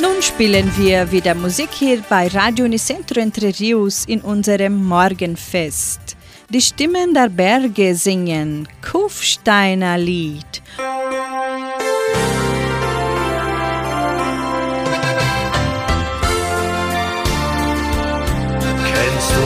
Nun 0.02 0.22
spielen 0.22 0.70
wir 0.78 1.12
wieder 1.12 1.34
Musik 1.34 1.68
hier 1.72 2.02
bei 2.08 2.26
Radio 2.28 2.64
Unicentro 2.64 3.20
Entre 3.20 3.52
Rios 3.58 4.06
in 4.06 4.22
unserem 4.22 4.82
Morgenfest. 4.82 6.16
Die 6.48 6.62
Stimmen 6.62 7.12
der 7.12 7.28
Berge 7.28 7.94
singen 7.94 8.66
Kufsteiner 8.80 9.98
Lied. 9.98 10.62
Kennst 18.90 19.32
du 19.36 19.44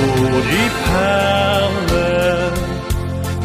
die 0.52 0.70
Perle, 0.86 2.52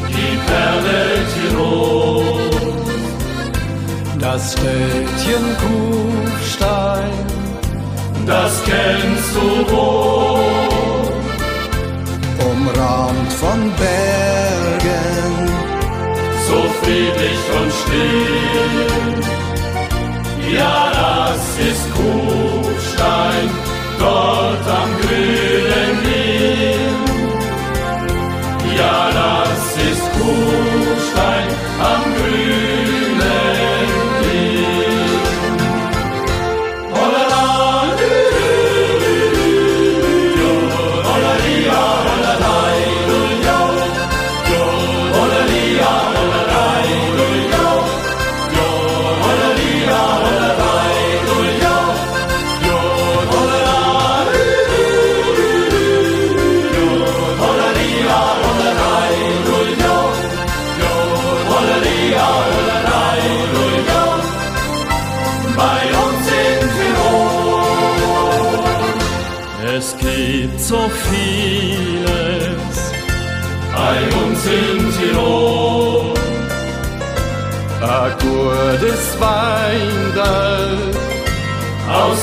die 0.10 0.38
Perle 0.46 1.02
Tirol? 1.34 2.40
Das 4.20 4.54
Städtchen 4.54 5.46
Kufstein, 6.50 7.28
das 8.26 8.64
kennst 8.64 9.36
du 9.36 9.72
wohl. 9.72 10.40
umrahmt 12.52 13.34
von 13.34 13.72
Bergen, 13.78 15.34
so 16.48 16.60
friedlich 16.82 17.42
und 17.60 17.72
still. 17.82 19.14
Ja, 20.56 20.92
das 21.02 21.42
ist 21.70 21.86
Kufstein, 21.94 23.50
dort 24.00 24.68
am 24.82 24.90
grünen 25.02 25.94
Nil. 26.04 26.96
Ja, 28.76 29.12
das 29.14 29.62
ist 29.92 30.04
Kufstein 30.14 30.69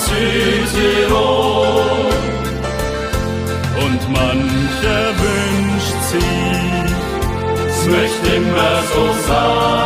Südtirol. 0.07 1.77
Und 3.85 4.03
mancher 4.13 5.05
wünscht 5.23 6.01
sich, 6.11 6.91
es 7.69 7.81
möchte 7.87 8.29
immer 8.37 8.75
so 8.93 9.05
sein 9.29 9.86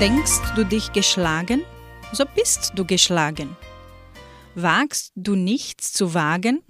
Denkst 0.00 0.40
du 0.56 0.64
dich 0.64 0.92
geschlagen? 0.92 1.62
So 2.12 2.24
bist 2.34 2.72
du 2.74 2.84
geschlagen. 2.84 3.56
Wagst 4.56 5.12
du 5.14 5.36
nichts 5.36 5.92
zu 5.92 6.14
wagen? 6.14 6.62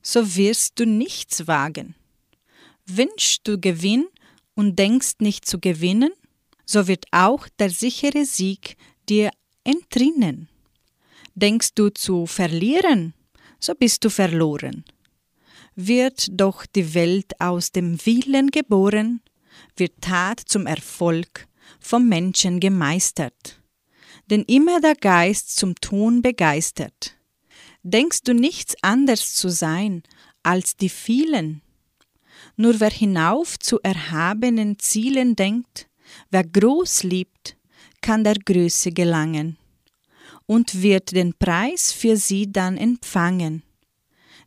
So 0.00 0.36
wirst 0.36 0.78
du 0.78 0.86
nichts 0.86 1.48
wagen. 1.48 1.96
Wünschst 2.86 3.48
du 3.48 3.58
Gewinn 3.58 4.06
und 4.54 4.78
denkst 4.78 5.14
nicht 5.18 5.44
zu 5.44 5.58
gewinnen? 5.58 6.12
So 6.66 6.86
wird 6.86 7.06
auch 7.10 7.48
der 7.58 7.70
sichere 7.70 8.24
Sieg 8.24 8.76
dir 9.08 9.32
entrinnen. 9.64 10.48
Denkst 11.34 11.74
du 11.74 11.90
zu 11.90 12.26
verlieren? 12.26 13.12
So 13.58 13.74
bist 13.74 14.04
du 14.04 14.08
verloren. 14.08 14.84
Wird 15.74 16.28
doch 16.30 16.64
die 16.64 16.94
Welt 16.94 17.40
aus 17.40 17.72
dem 17.72 17.98
Willen 18.06 18.52
geboren, 18.52 19.20
wird 19.76 20.00
Tat 20.00 20.40
zum 20.40 20.66
Erfolg, 20.66 21.48
vom 21.78 22.08
Menschen 22.08 22.60
gemeistert. 22.60 23.60
Denn 24.30 24.42
immer 24.44 24.80
der 24.80 24.94
Geist 24.94 25.56
zum 25.56 25.74
Tun 25.76 26.22
begeistert. 26.22 27.16
Denkst 27.82 28.22
du 28.22 28.34
nichts 28.34 28.74
anders 28.82 29.34
zu 29.34 29.48
sein 29.48 30.02
als 30.42 30.76
die 30.76 30.88
vielen? 30.88 31.62
Nur 32.56 32.80
wer 32.80 32.90
hinauf 32.90 33.58
zu 33.58 33.80
erhabenen 33.82 34.78
Zielen 34.78 35.36
denkt, 35.36 35.88
wer 36.30 36.44
groß 36.44 37.04
liebt, 37.04 37.56
kann 38.00 38.24
der 38.24 38.34
Größe 38.34 38.92
gelangen 38.92 39.56
und 40.46 40.82
wird 40.82 41.12
den 41.12 41.34
Preis 41.34 41.92
für 41.92 42.16
sie 42.16 42.50
dann 42.50 42.76
empfangen. 42.76 43.62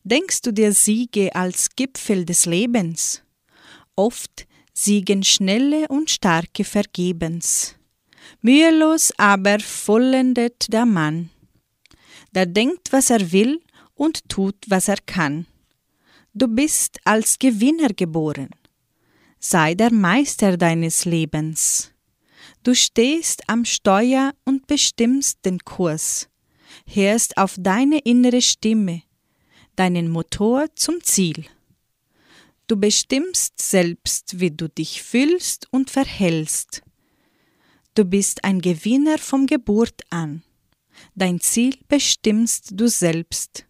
Denkst 0.03 0.41
du 0.41 0.51
dir 0.51 0.73
Siege 0.73 1.35
als 1.35 1.69
Gipfel 1.75 2.25
des 2.25 2.45
Lebens? 2.45 3.21
Oft 3.95 4.47
siegen 4.83 5.23
schnelle 5.23 5.87
und 5.89 6.09
starke 6.09 6.63
vergebens. 6.63 7.75
Mühelos 8.41 9.11
aber 9.17 9.59
vollendet 9.59 10.73
der 10.73 10.85
Mann, 10.85 11.29
der 12.31 12.47
denkt, 12.47 12.91
was 12.91 13.09
er 13.09 13.31
will 13.31 13.61
und 13.93 14.27
tut, 14.27 14.55
was 14.67 14.87
er 14.87 14.97
kann. 15.05 15.45
Du 16.33 16.47
bist 16.47 16.99
als 17.03 17.37
Gewinner 17.37 17.89
geboren. 17.89 18.49
Sei 19.39 19.75
der 19.75 19.91
Meister 19.91 20.57
deines 20.57 21.05
Lebens. 21.05 21.91
Du 22.63 22.73
stehst 22.73 23.43
am 23.47 23.65
Steuer 23.65 24.33
und 24.45 24.67
bestimmst 24.67 25.45
den 25.45 25.59
Kurs, 25.59 26.29
hörst 26.85 27.37
auf 27.37 27.55
deine 27.59 27.99
innere 27.99 28.41
Stimme, 28.41 29.03
deinen 29.75 30.09
Motor 30.09 30.67
zum 30.75 31.03
Ziel. 31.03 31.45
Du 32.71 32.77
bestimmst 32.77 33.61
selbst, 33.61 34.39
wie 34.39 34.49
du 34.49 34.69
dich 34.69 35.03
fühlst 35.03 35.67
und 35.71 35.89
verhältst. 35.89 36.81
Du 37.95 38.05
bist 38.05 38.45
ein 38.45 38.61
Gewinner 38.61 39.17
vom 39.17 39.45
Geburt 39.45 39.99
an. 40.09 40.41
Dein 41.13 41.41
Ziel 41.41 41.75
bestimmst 41.89 42.69
du 42.71 42.87
selbst. 42.87 43.65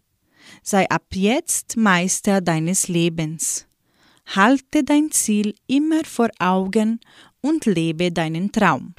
Sei 0.62 0.88
ab 0.88 1.06
jetzt 1.14 1.76
Meister 1.76 2.40
deines 2.40 2.86
Lebens. 2.86 3.66
Halte 4.24 4.84
dein 4.84 5.10
Ziel 5.10 5.56
immer 5.66 6.04
vor 6.04 6.28
Augen 6.38 7.00
und 7.40 7.66
lebe 7.66 8.12
deinen 8.12 8.52
Traum. 8.52 8.94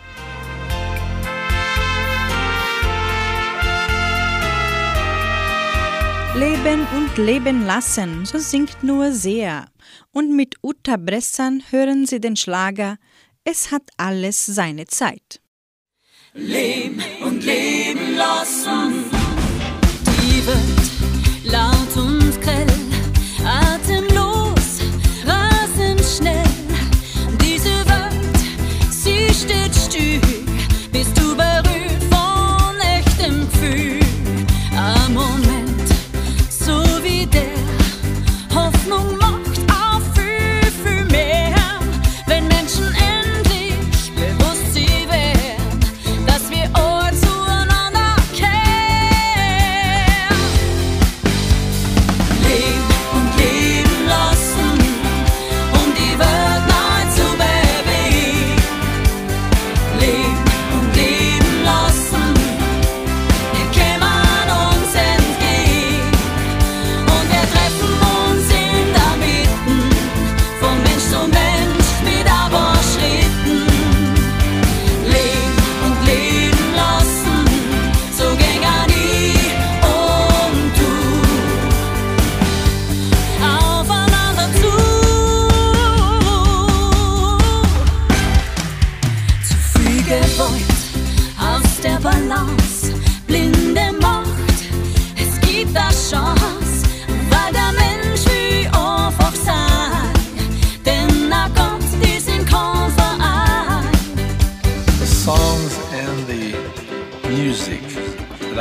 Leben 6.35 6.85
und 6.93 7.17
leben 7.17 7.65
lassen, 7.65 8.25
so 8.25 8.37
singt 8.37 8.83
nur 8.83 9.13
sehr. 9.13 9.69
Und 10.13 10.35
mit 10.35 10.55
Uta 10.61 10.97
Bressan 10.97 11.63
hören 11.71 12.05
Sie 12.05 12.21
den 12.21 12.35
Schlager 12.35 12.97
Es 13.43 13.71
hat 13.71 13.89
alles 13.97 14.45
seine 14.45 14.85
Zeit. 14.85 15.41
Leben 16.33 17.03
und 17.23 17.43
leben 17.43 18.15
lassen. 18.15 19.05
Die 20.05 20.45
wird 20.45 21.51
laut 21.51 21.97
und 21.97 22.22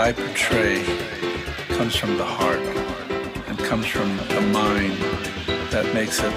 I 0.03 0.11
portray 0.11 0.83
comes 1.79 1.95
from 1.95 2.17
the 2.17 2.25
heart 2.25 2.59
and 3.47 3.57
comes 3.57 3.87
from 3.87 4.17
the 4.17 4.41
mind 4.53 4.95
that 5.71 5.95
makes 5.95 6.19
it 6.19 6.35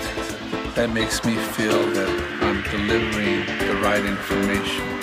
that 0.76 0.92
makes 0.92 1.26
me 1.26 1.36
feel 1.36 1.84
that 1.94 2.10
I'm 2.44 2.62
delivering 2.62 3.44
the 3.68 3.82
right 3.82 4.06
information. 4.06 4.95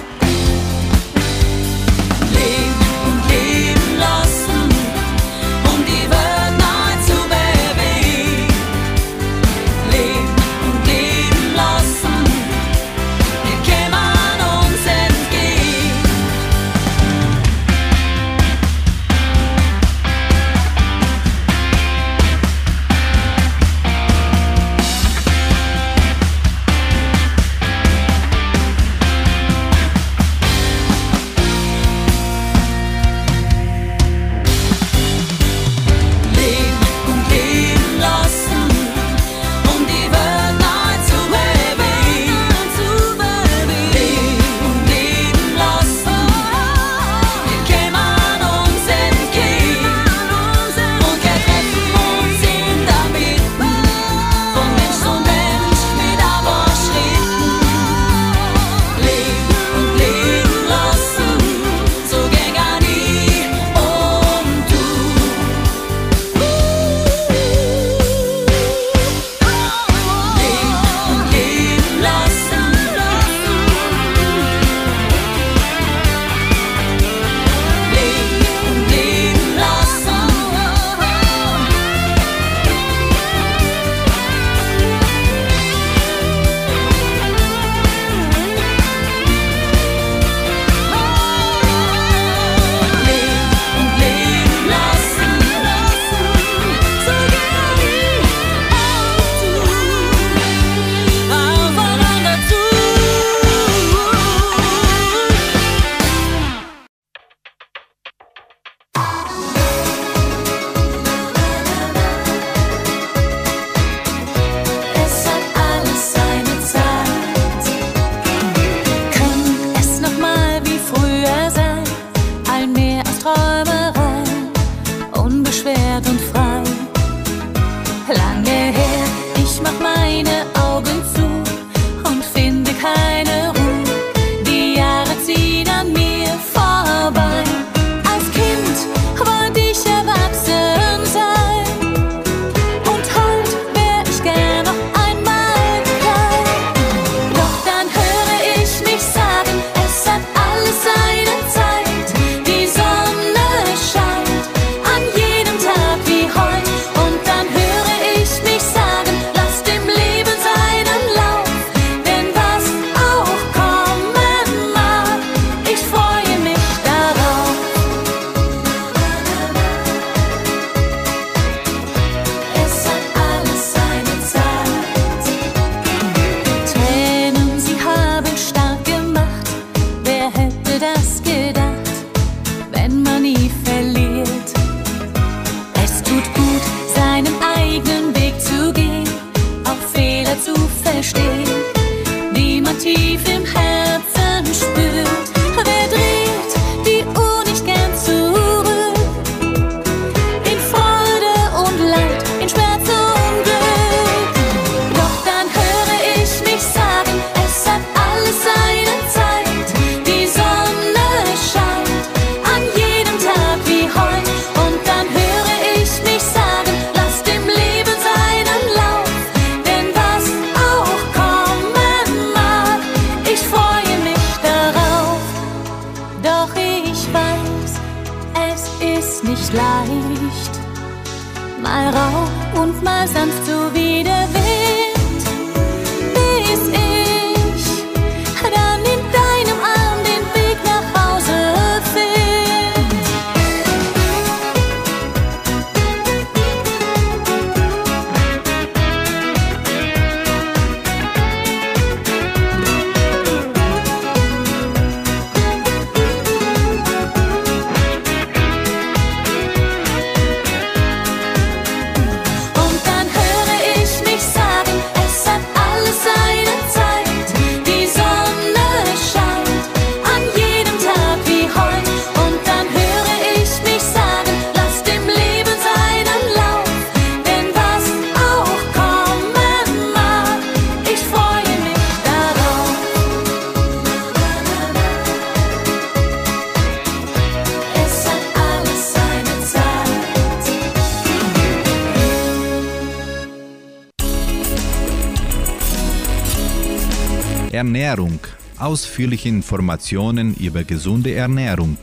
Ernährung. 297.92 298.20
Ausführliche 298.58 299.28
Informationen 299.28 300.34
über 300.36 300.64
gesunde 300.64 301.12
Ernährung. 301.14 301.76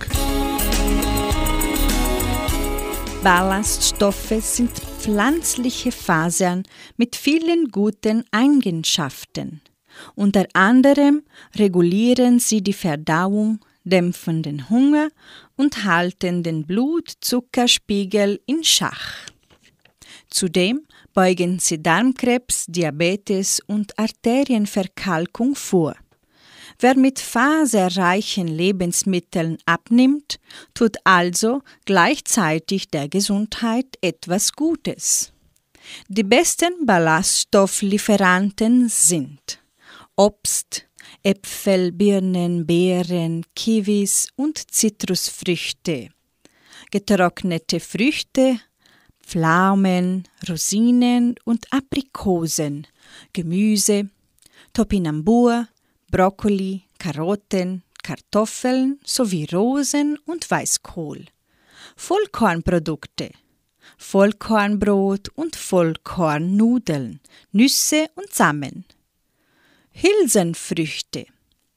Ballaststoffe 3.22 4.42
sind 4.42 4.72
pflanzliche 4.72 5.92
Fasern 5.92 6.64
mit 6.98 7.16
vielen 7.16 7.70
guten 7.70 8.24
Eigenschaften. 8.32 9.62
Unter 10.16 10.48
anderem 10.54 11.22
regulieren 11.56 12.40
sie 12.40 12.64
die 12.64 12.74
Verdauung, 12.74 13.60
dämpfen 13.84 14.42
den 14.42 14.68
Hunger 14.68 15.10
und 15.58 15.84
halten 15.84 16.42
den 16.42 16.66
Blutzuckerspiegel 16.66 18.42
in 18.48 18.64
Schach. 18.64 19.28
Zudem 20.32 20.88
beugen 21.14 21.60
sie 21.60 21.82
Darmkrebs, 21.82 22.66
Diabetes 22.68 23.62
und 23.68 23.98
Arterienverkalkung 23.98 25.56
vor. 25.56 25.96
Wer 26.80 26.96
mit 26.96 27.20
faserreichen 27.20 28.48
Lebensmitteln 28.48 29.58
abnimmt, 29.66 30.40
tut 30.74 30.98
also 31.04 31.62
gleichzeitig 31.86 32.90
der 32.90 33.10
Gesundheit 33.10 33.98
etwas 34.02 34.54
Gutes. 34.54 35.34
Die 36.08 36.24
besten 36.24 36.86
Ballaststofflieferanten 36.86 38.88
sind 38.88 39.60
Obst, 40.16 40.86
Äpfel, 41.24 41.92
Birnen, 41.92 42.66
Beeren, 42.66 43.46
Kiwis 43.56 44.30
und 44.36 44.72
Zitrusfrüchte, 44.72 46.10
getrocknete 46.92 47.80
Früchte, 47.80 48.60
Pflaumen, 49.30 50.24
Rosinen 50.50 51.36
und 51.46 51.72
Aprikosen, 51.72 52.88
Gemüse, 53.32 54.10
Topinambur, 54.74 55.68
Brokkoli, 56.10 56.86
Karotten, 56.98 57.84
Kartoffeln 58.02 59.00
sowie 59.06 59.46
Rosen 59.54 60.18
und 60.26 60.50
Weißkohl. 60.50 61.26
Vollkornprodukte, 61.96 63.30
Vollkornbrot 64.00 65.30
und 65.36 65.56
Vollkornnudeln, 65.56 67.20
Nüsse 67.52 68.08
und 68.16 68.34
Samen. 68.34 68.86
Hülsenfrüchte, 69.92 71.28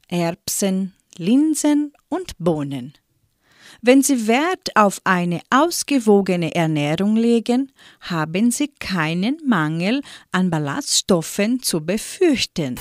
Erbsen, 0.08 0.94
Linsen 1.18 1.92
und 2.08 2.32
Bohnen. 2.38 2.94
Wenn 3.84 4.00
Sie 4.00 4.28
Wert 4.28 4.76
auf 4.76 5.00
eine 5.02 5.40
ausgewogene 5.50 6.54
Ernährung 6.54 7.16
legen, 7.16 7.72
haben 8.02 8.52
Sie 8.52 8.68
keinen 8.78 9.38
Mangel 9.44 10.02
an 10.30 10.50
Ballaststoffen 10.50 11.60
zu 11.62 11.84
befürchten. 11.84 12.76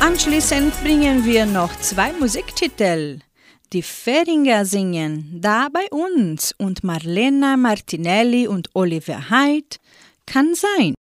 Anschließend 0.00 0.74
bringen 0.82 1.24
wir 1.24 1.46
noch 1.46 1.78
zwei 1.78 2.12
Musiktitel. 2.14 3.20
Die 3.72 3.82
Feringer 3.82 4.64
singen 4.64 5.38
Da 5.40 5.68
bei 5.72 5.86
uns 5.92 6.52
und 6.58 6.82
Marlena 6.82 7.56
Martinelli 7.56 8.48
und 8.48 8.70
Oliver 8.74 9.30
Haidt 9.30 9.78
kann 10.26 10.56
sein. 10.56 10.96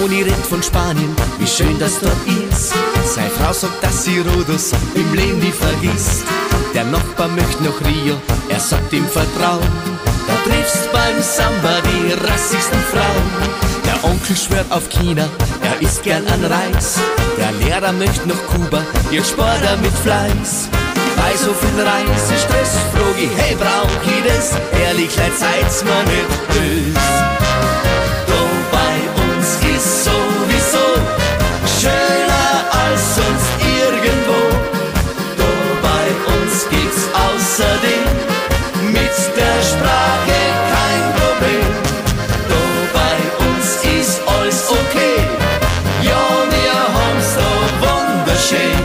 Der 0.00 0.08
Toni 0.08 0.22
redet 0.22 0.46
von 0.46 0.62
Spanien, 0.62 1.14
wie 1.38 1.46
schön 1.46 1.78
das 1.78 2.00
dort 2.00 2.16
ist. 2.26 2.72
Seine 3.04 3.28
Frau 3.28 3.52
sagt, 3.52 3.82
dass 3.82 4.04
sie 4.04 4.20
Rodos 4.20 4.72
im 4.94 5.12
Leben 5.12 5.38
nie 5.40 5.52
vergisst. 5.52 6.24
Der 6.72 6.84
Nachbar 6.84 7.28
möchte 7.28 7.62
nach 7.62 7.78
Rio, 7.84 8.16
er 8.48 8.60
sagt 8.60 8.94
ihm 8.94 9.06
Vertrauen. 9.06 9.60
Da 10.26 10.34
triffst 10.48 10.90
beim 10.90 11.20
Samba 11.20 11.82
die 11.84 12.14
rassigsten 12.14 12.78
Frauen. 12.90 13.52
Der 13.84 14.02
Onkel 14.02 14.36
schwört 14.36 14.72
auf 14.72 14.88
China, 14.88 15.28
er 15.60 15.82
isst 15.82 16.02
gern 16.02 16.26
an 16.28 16.44
Reis. 16.46 16.98
Der 17.36 17.52
Lehrer 17.52 17.92
möchte 17.92 18.26
nach 18.26 18.42
Kuba, 18.46 18.82
jetzt 19.10 19.30
spart 19.30 19.60
mit 19.82 19.92
Fleiß. 19.98 20.70
Bei 21.16 21.36
so 21.36 21.52
viel 21.52 21.78
Reisestress 21.78 22.78
frag 22.94 23.18
ich, 23.18 23.30
hey, 23.36 23.54
brauch 23.54 23.90
ich 24.02 24.32
das? 24.32 24.52
Ehrlich, 24.80 25.14
leid 25.16 25.32
seid's 25.38 25.84
mir 25.84 26.02
nicht 26.04 26.48
böse. 26.48 27.59
Außerdem 37.60 38.92
mit 38.92 39.16
der 39.36 39.56
Sprache 39.62 40.40
kein 40.72 41.02
Problem. 41.20 41.68
Da 42.48 42.60
bei 42.98 43.16
uns 43.46 44.00
ist 44.00 44.20
alles 44.26 44.64
okay. 44.70 45.16
Ja, 46.02 46.24
wir 46.54 46.76
haben's 46.96 47.32
da 47.36 47.50
wunderschön. 47.82 48.78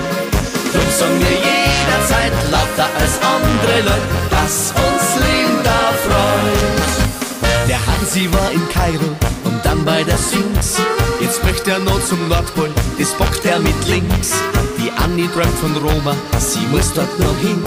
Drum 0.73 0.89
sagen 0.91 1.19
wir 1.19 1.35
jederzeit 1.49 2.33
lauter 2.51 2.89
als 2.99 3.15
andere 3.23 3.77
Leute, 3.81 4.15
dass 4.29 4.73
uns 4.75 5.05
Leben 5.23 5.59
da 5.63 5.81
freut. 6.05 7.69
Der 7.69 7.79
Hansi 7.87 8.29
war 8.31 8.51
in 8.51 8.67
Kairo 8.69 9.15
und 9.45 9.65
dann 9.65 9.85
bei 9.85 10.03
der 10.03 10.17
Sphinx. 10.17 10.77
Jetzt 11.21 11.43
möchte 11.43 11.71
er 11.71 11.79
noch 11.79 12.03
zum 12.03 12.27
Nordpol, 12.27 12.69
das 12.99 13.13
bockt 13.13 13.45
er 13.45 13.59
mit 13.59 13.87
links. 13.87 14.33
Die 14.77 14.91
Annie 15.01 15.29
träumt 15.31 15.57
von 15.59 15.75
Roma, 15.77 16.13
sie 16.37 16.67
muss 16.71 16.91
dort 16.93 17.17
noch 17.19 17.37
hin. 17.39 17.63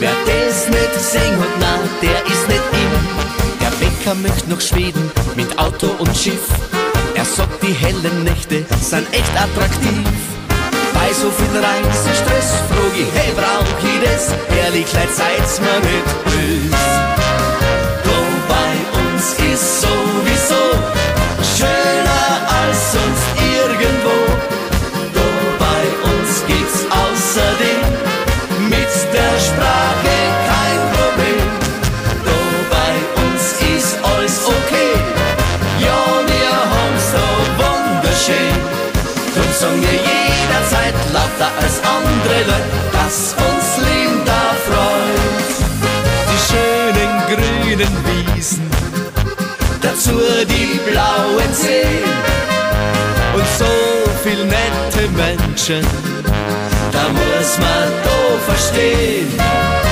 Wer 0.00 0.12
das 0.26 0.68
nicht 0.68 0.92
gesehen 0.94 1.40
hat, 1.40 1.48
na, 1.58 1.78
der 2.00 2.24
ist 2.26 2.46
nicht 2.46 2.62
in. 2.72 2.92
Der 3.60 3.72
Bäcker 3.84 4.14
möchte 4.14 4.48
nach 4.48 4.60
Schweden 4.60 5.10
mit 5.34 5.58
Auto 5.58 5.88
und 5.98 6.16
Schiff. 6.16 6.46
Er 7.16 7.24
sagt, 7.24 7.60
die 7.64 7.72
hellen 7.72 8.22
Nächte 8.22 8.64
sind 8.80 9.12
echt 9.12 9.32
attraktiv. 9.34 10.06
Bei 10.94 11.12
so 11.12 11.30
viel 11.30 11.52
Reisestress 11.52 12.52
frag 12.70 12.94
ich, 12.94 13.10
hey, 13.12 13.32
brauch 13.34 13.66
ich 13.82 14.08
das? 14.08 14.34
Ehrlich, 14.56 14.92
leid, 14.92 15.08
seid's 15.12 15.60
mir 15.60 15.80
nicht 15.80 16.24
böse. 16.24 16.76
Da 18.04 18.18
bei 18.48 18.74
uns 19.00 19.52
ist 19.52 19.80
sowieso 19.80 20.62
schöner 21.56 22.46
als 22.62 22.92
sonst 22.92 23.47
lauter 41.38 41.52
als 41.62 41.80
andere 41.84 42.40
Leute, 42.40 42.78
dass 42.92 43.34
uns 43.34 43.86
Leben 43.86 44.24
da 44.24 44.54
freut. 44.66 45.56
Die 46.30 46.40
schönen 46.48 47.12
grünen 47.26 47.96
Wiesen, 48.06 48.70
dazu 49.80 50.18
die 50.48 50.78
blauen 50.90 51.52
Seen 51.52 52.04
und 53.34 53.46
so 53.58 54.10
viel 54.22 54.44
nette 54.44 55.08
Menschen, 55.16 55.86
da 56.92 57.08
muss 57.08 57.58
man 57.58 57.88
da 58.04 58.52
verstehen. 58.52 59.87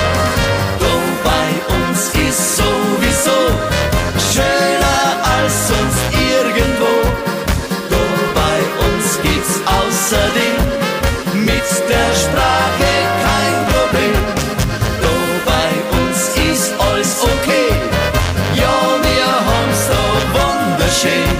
Wunderschön. 21.07 21.37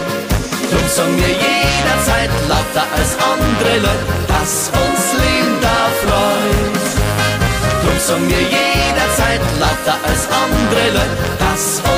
Drum 0.70 0.88
sagen 0.88 1.18
wir 1.18 1.28
jederzeit 1.28 2.30
lauter 2.50 2.88
als 2.96 3.12
andere 3.32 3.76
Leute, 3.80 4.14
dass 4.28 4.72
uns 4.74 5.14
Leben 5.22 5.58
da 5.62 5.90
freut. 6.04 6.88
Drum 7.84 8.00
sagen 8.00 8.30
wir 8.30 8.42
jederzeit 8.42 9.42
lauter 9.60 9.98
als 10.08 10.28
andere 10.32 10.88
Leute, 10.92 11.18
dass 11.40 11.80
uns 11.80 11.97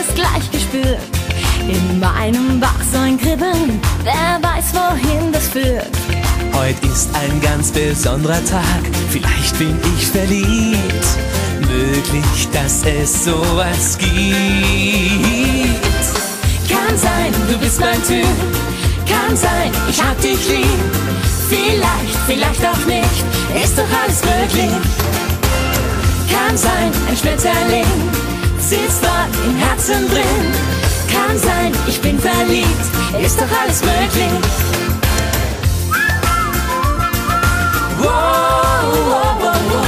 habe 0.00 0.08
ich 0.08 0.08
es 0.08 0.14
gleich 0.14 0.50
gespürt. 0.50 0.98
In 1.68 2.00
meinem 2.00 2.60
Bauch 2.60 2.68
so 2.90 2.98
ein 2.98 3.18
Kribbeln, 3.18 3.80
wer 4.02 4.40
weiß, 4.42 4.72
wohin 4.72 5.32
das 5.32 5.48
führt. 5.48 5.90
Heute 6.52 6.86
ist 6.86 7.10
ein 7.14 7.40
ganz 7.40 7.70
besonderer 7.70 8.44
Tag, 8.44 8.82
vielleicht 9.10 9.58
bin 9.58 9.78
ich 9.96 10.06
verliebt. 10.06 11.06
Möglich, 11.60 12.48
dass 12.52 12.84
es 12.84 13.24
sowas 13.24 13.98
gibt. 13.98 14.10
Kann 16.68 16.96
sein, 16.96 17.32
du 17.48 17.58
bist 17.58 17.80
mein 17.80 18.02
Typ. 18.04 18.26
Kann 19.06 19.36
sein, 19.36 19.70
ich 19.88 20.02
hab 20.02 20.20
dich 20.20 20.48
lieb. 20.48 20.66
Vielleicht, 21.48 22.16
vielleicht 22.26 22.64
auch 22.64 22.86
nicht, 22.86 23.24
ist 23.62 23.76
doch 23.76 23.84
alles 24.02 24.22
möglich. 24.24 24.70
Kann 26.30 26.56
sein, 26.56 26.90
ein 27.08 27.16
Schmetterling 27.16 28.29
sitzt 28.60 29.02
dort 29.02 29.34
im 29.44 29.56
Herzen 29.56 30.08
drin. 30.08 30.52
Kann 31.12 31.38
sein, 31.38 31.72
ich 31.86 32.00
bin 32.00 32.18
verliebt, 32.18 32.84
ist 33.24 33.38
doch 33.40 33.60
alles 33.60 33.80
möglich. 33.82 34.30
Wow, 37.98 38.06
wow, 39.08 39.34
wow, 39.40 39.56
wow. 39.72 39.86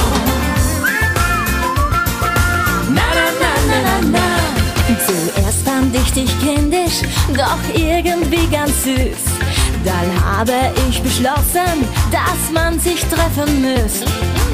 Na, 2.89 3.07
na, 3.17 3.27
na, 3.41 3.51
na, 3.67 3.77
na, 3.81 4.19
na. 4.19 4.27
Zuerst 5.05 5.65
fand 5.65 5.95
ich 5.95 6.11
dich 6.11 6.39
kindisch, 6.39 7.01
doch 7.35 7.59
irgendwie 7.73 8.47
ganz 8.47 8.83
süß. 8.83 9.23
Dann 9.83 10.23
habe 10.23 10.71
ich 10.89 11.01
beschlossen, 11.01 11.85
dass 12.11 12.51
man 12.53 12.79
sich 12.79 13.01
treffen 13.01 13.61
muss. 13.61 14.03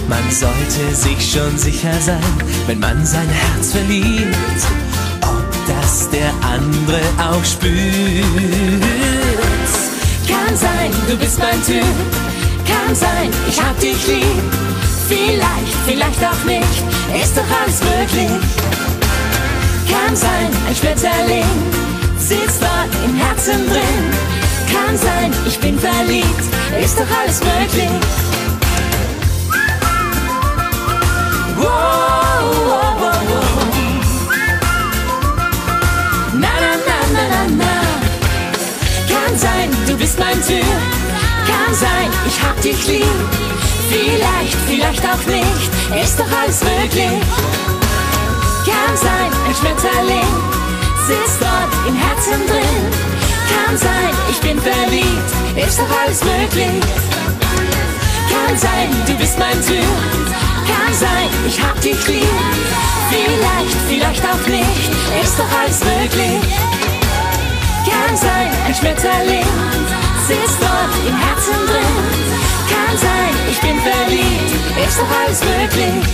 Man 0.10 0.32
sollte 0.32 0.95
sich 0.95 1.32
schon 1.32 1.55
sicher 1.55 1.93
sein, 2.01 2.24
wenn 2.66 2.80
man 2.80 3.05
sein 3.05 3.30
Herz 3.30 3.74
verliebt, 3.74 4.36
ob 5.22 5.45
das 5.68 6.10
der 6.10 6.34
andere 6.41 6.99
auch 7.20 7.45
spürt. 7.45 7.74
Kann 10.28 10.57
sein, 10.57 10.91
du 11.07 11.16
bist 11.16 11.38
mein 11.38 11.64
Typ. 11.64 11.86
Kann 12.66 12.95
sein, 12.95 13.30
ich 13.47 13.62
hab 13.62 13.80
dich 13.80 14.07
lieb. 14.07 14.26
Vielleicht, 15.07 15.76
vielleicht 15.86 16.24
auch 16.26 16.43
nicht, 16.43 17.24
ist 17.24 17.38
doch 17.38 17.43
alles 17.62 17.80
möglich. 17.84 18.32
Kann 19.91 20.16
sein, 20.16 20.49
ein 20.68 20.76
Schmetterling 20.76 21.45
sitzt 22.18 22.62
dort 22.64 23.05
im 23.05 23.16
Herzen 23.16 23.68
drin. 23.68 24.10
Kann 24.74 24.97
sein, 24.97 25.32
ich 25.47 25.60
bin 25.60 25.78
verliebt, 25.78 26.43
ist 26.84 26.97
doch 26.97 27.05
alles 27.22 27.39
möglich. 27.41 28.28
Mein 40.20 40.43
Typ. 40.45 40.65
Kann 41.47 41.74
sein, 41.74 42.09
ich 42.28 42.41
hab 42.43 42.61
dich 42.61 42.88
lieb. 42.88 43.05
Vielleicht, 43.89 44.57
vielleicht 44.67 45.03
auch 45.05 45.26
nicht, 45.26 46.03
ist 46.03 46.20
doch 46.20 46.28
alles 46.41 46.61
möglich. 46.63 47.20
Kann 48.65 48.97
sein, 48.97 49.32
ein 49.47 49.55
Schmetterling 49.55 50.32
sitzt 51.07 51.41
dort 51.41 51.88
im 51.88 51.95
Herzen 51.95 52.45
drin. 52.47 52.80
Kann 53.49 53.78
sein, 53.78 54.13
ich 54.30 54.39
bin 54.41 54.59
verliebt, 54.59 55.67
ist 55.67 55.80
doch 55.80 55.89
alles 56.05 56.24
möglich. 56.24 56.84
Kann 58.30 58.57
sein, 58.57 58.89
du 59.07 59.13
bist 59.15 59.39
mein 59.39 59.59
Typ. 59.65 60.49
Kann 60.70 60.93
sein, 60.93 61.30
ich 61.47 61.61
hab 61.61 61.80
dich 61.82 62.07
lieb. 62.07 62.24
Vielleicht, 63.09 63.78
vielleicht 63.88 64.24
auch 64.24 64.47
nicht, 64.47 64.91
ist 65.24 65.39
doch 65.39 65.51
alles 65.59 65.80
möglich. 65.84 66.41
Kann 67.89 68.15
sein, 68.15 68.49
ein 68.67 68.76
Schmetterling 68.76 69.47
sitzt 70.28 70.59
dort 70.61 70.93
im 71.07 71.15
Herzen 71.17 71.59
drin. 71.67 71.95
Kann 72.70 72.97
sein, 72.97 73.34
ich 73.49 73.59
bin 73.61 73.80
verliebt, 73.80 74.51
ist 74.88 74.99
doch 74.99 75.11
alles 75.26 75.41
möglich. 75.43 76.05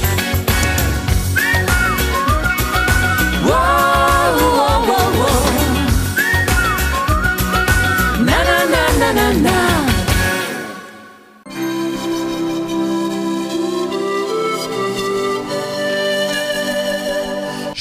Wow, 3.44 3.85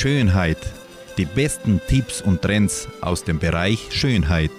Schönheit. 0.05 0.59
Die 1.17 1.25
besten 1.25 1.81
Tipps 1.89 2.21
und 2.21 2.43
Trends 2.43 2.89
aus 3.01 3.25
dem 3.25 3.39
Bereich 3.39 3.87
Schönheit. 3.91 4.51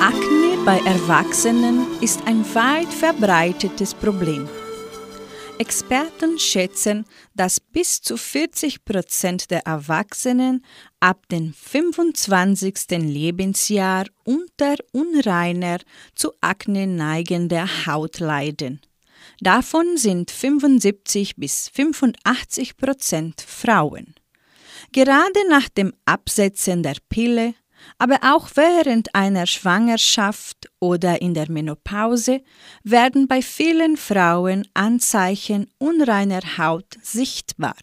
Akne 0.00 0.62
bei 0.64 0.78
Erwachsenen 0.86 1.88
ist 2.00 2.20
ein 2.24 2.44
weit 2.54 2.86
verbreitetes 2.86 3.94
Problem. 3.94 4.48
Experten 5.58 6.38
schätzen, 6.38 7.04
dass 7.34 7.58
bis 7.58 8.00
zu 8.00 8.16
40 8.16 8.84
Prozent 8.84 9.50
der 9.50 9.66
Erwachsenen 9.66 10.64
ab 11.00 11.26
dem 11.32 11.52
25. 11.52 12.90
Lebensjahr 12.90 14.04
unter 14.22 14.76
unreiner 14.92 15.78
zu 16.14 16.30
Akne 16.40 16.86
neigender 16.86 17.66
Haut 17.86 18.20
leiden. 18.20 18.82
Davon 19.40 19.96
sind 19.96 20.30
75 20.30 21.36
bis 21.36 21.68
85 21.68 22.76
Prozent 22.76 23.40
Frauen. 23.40 24.14
Gerade 24.92 25.48
nach 25.48 25.68
dem 25.68 25.92
Absetzen 26.04 26.82
der 26.82 26.96
Pille 27.08 27.54
Aber 27.98 28.18
auch 28.22 28.50
während 28.54 29.14
einer 29.14 29.46
Schwangerschaft 29.46 30.68
oder 30.80 31.22
in 31.22 31.34
der 31.34 31.50
Menopause 31.50 32.42
werden 32.82 33.28
bei 33.28 33.42
vielen 33.42 33.96
Frauen 33.96 34.66
Anzeichen 34.74 35.70
unreiner 35.78 36.58
Haut 36.58 36.96
sichtbar. 37.02 37.76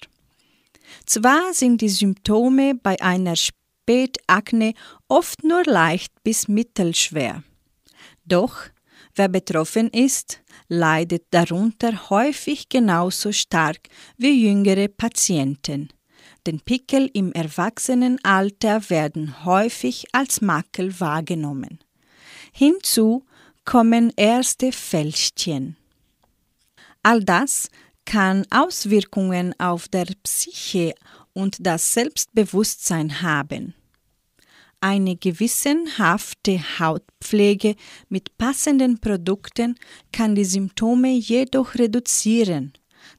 Zwar 1.05 1.53
sind 1.53 1.81
die 1.81 1.89
Symptome 1.89 2.75
bei 2.75 3.01
einer 3.01 3.35
Spätakne 3.35 4.73
oft 5.07 5.43
nur 5.43 5.63
leicht 5.63 6.11
bis 6.23 6.47
mittelschwer. 6.47 7.43
Doch 8.25 8.57
wer 9.15 9.29
betroffen 9.29 9.89
ist, 9.89 10.41
leidet 10.67 11.25
darunter 11.31 12.09
häufig 12.09 12.69
genauso 12.69 13.31
stark 13.31 13.87
wie 14.17 14.47
jüngere 14.47 14.87
Patienten 14.87 15.89
denn 16.45 16.59
Pickel 16.59 17.09
im 17.13 17.31
Erwachsenenalter 17.33 18.89
werden 18.89 19.45
häufig 19.45 20.05
als 20.11 20.41
Makel 20.41 20.99
wahrgenommen. 20.99 21.79
Hinzu 22.51 23.25
kommen 23.63 24.13
erste 24.15 24.71
Fältchen. 24.71 25.75
All 27.01 27.23
das 27.23 27.69
kann 28.05 28.45
Auswirkungen 28.51 29.59
auf 29.59 29.87
der 29.87 30.07
Psyche 30.23 30.93
und 31.33 31.57
das 31.59 31.93
Selbstbewusstsein 31.93 33.21
haben. 33.21 33.73
Eine 34.81 35.15
gewissenhafte 35.15 36.59
Hautpflege 36.79 37.75
mit 38.09 38.37
passenden 38.37 38.99
Produkten 38.99 39.75
kann 40.11 40.35
die 40.35 40.45
Symptome 40.45 41.13
jedoch 41.13 41.75
reduzieren 41.75 42.73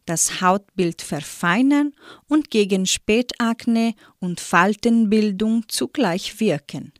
das 0.04 0.40
Hautbild 0.40 1.02
verfeinern 1.02 1.92
und 2.28 2.50
gegen 2.50 2.86
Spätakne 2.86 3.94
und 4.20 4.40
Faltenbildung 4.40 5.64
zugleich 5.68 6.40
wirken. 6.40 6.92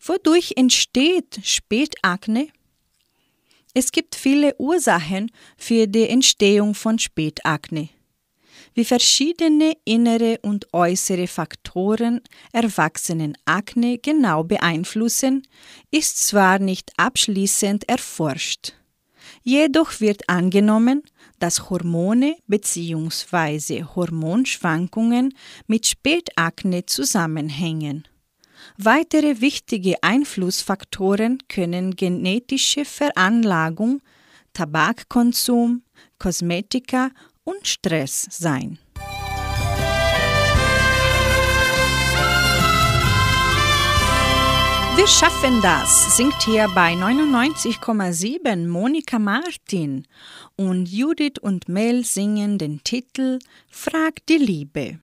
Wodurch 0.00 0.54
entsteht 0.56 1.40
Spätakne? 1.42 2.48
Es 3.74 3.92
gibt 3.92 4.14
viele 4.14 4.56
Ursachen 4.58 5.30
für 5.56 5.86
die 5.86 6.08
Entstehung 6.08 6.74
von 6.74 6.98
Spätakne. 6.98 7.90
Wie 8.76 8.84
verschiedene 8.84 9.74
innere 9.86 10.38
und 10.42 10.74
äußere 10.74 11.28
Faktoren 11.28 12.20
Erwachsenenakne 12.52 13.96
genau 13.96 14.44
beeinflussen, 14.44 15.48
ist 15.90 16.20
zwar 16.20 16.58
nicht 16.58 16.92
abschließend 16.98 17.88
erforscht. 17.88 18.74
Jedoch 19.42 20.00
wird 20.00 20.28
angenommen, 20.28 21.02
dass 21.38 21.70
Hormone 21.70 22.36
bzw. 22.48 23.84
Hormonschwankungen 23.94 25.32
mit 25.66 25.86
Spätakne 25.86 26.84
zusammenhängen. 26.84 28.06
Weitere 28.76 29.40
wichtige 29.40 30.02
Einflussfaktoren 30.02 31.38
können 31.48 31.96
genetische 31.96 32.84
Veranlagung, 32.84 34.02
Tabakkonsum, 34.52 35.82
Kosmetika 36.18 37.10
und 37.46 37.66
Stress 37.66 38.26
sein. 38.30 38.78
Wir 44.96 45.06
schaffen 45.06 45.60
das, 45.62 46.16
singt 46.16 46.42
hier 46.42 46.68
bei 46.74 46.94
99,7 46.94 48.66
Monika 48.66 49.18
Martin 49.18 50.06
und 50.56 50.88
Judith 50.88 51.38
und 51.40 51.68
Mel 51.68 52.02
singen 52.04 52.58
den 52.58 52.82
Titel 52.82 53.38
Frag 53.68 54.24
die 54.26 54.38
Liebe. 54.38 54.98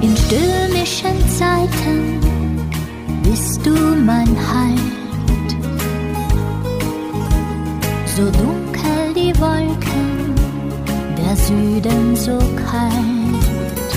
In 0.00 0.16
stürmischen 0.16 1.28
Zeiten 1.28 2.09
bist 3.30 3.64
du 3.64 3.74
mein 4.04 4.36
Halt, 4.52 5.50
so 8.16 8.24
dunkel 8.24 9.14
die 9.14 9.32
Wolken 9.40 10.34
der 11.16 11.36
Süden 11.36 12.16
so 12.16 12.38
kalt. 12.66 13.90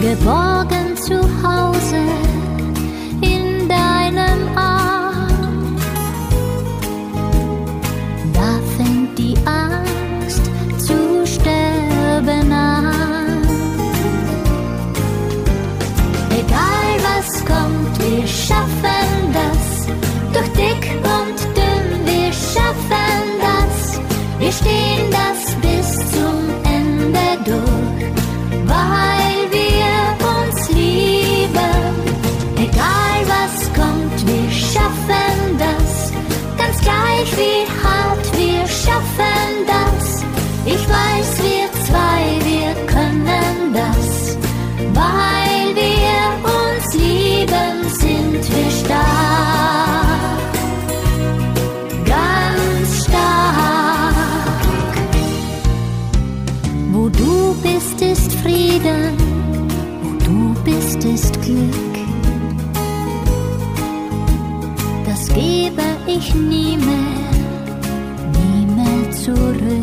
Geborgen 0.00 0.96
zu 0.96 1.18
Hause 1.42 2.02
in 3.20 3.68
deinem 3.68 4.40
Arm, 4.56 5.76
da 8.32 8.50
fängt 8.76 9.18
die 9.18 9.36
Angst 9.44 10.44
zu 10.78 11.26
sterben 11.26 12.50
an. 12.50 12.93
Wir 18.16 18.26
schaffen 18.26 19.32
das 19.32 19.86
durch 20.32 20.48
dick 20.52 20.84
und 21.18 21.38
dünn, 21.56 22.06
wir 22.06 22.32
schaffen 22.32 23.24
das. 23.40 24.00
Wir 24.38 24.52
stehen 24.52 25.10
das 25.10 25.40
bis 25.64 25.88
zum 26.12 26.38
Ende 26.64 27.26
durch, 27.44 28.04
weil 28.66 29.38
wir 29.58 29.96
uns 30.36 30.70
lieben. 30.70 31.92
Egal 32.56 33.18
was 33.34 33.54
kommt, 33.78 34.18
wir 34.26 34.50
schaffen 34.50 35.58
das. 35.58 36.12
Ganz 36.58 36.80
gleich 36.80 37.30
wie 37.40 37.62
hart, 37.82 38.26
wir 38.36 38.66
schaffen 38.66 39.50
das. 39.66 40.24
Ich 40.66 40.88
weiß, 40.88 41.30
wir 41.46 41.66
zwei, 41.86 42.20
wir 42.50 42.74
können 42.86 43.74
das. 43.74 44.36
Weil 44.92 45.74
wir 45.74 46.24
uns 46.60 46.94
lieben, 46.94 47.83
ich 66.34 66.40
nie 66.40 66.76
mehr, 66.76 67.30
nie 68.32 68.66
mehr 68.66 69.10
zurück. 69.12 69.73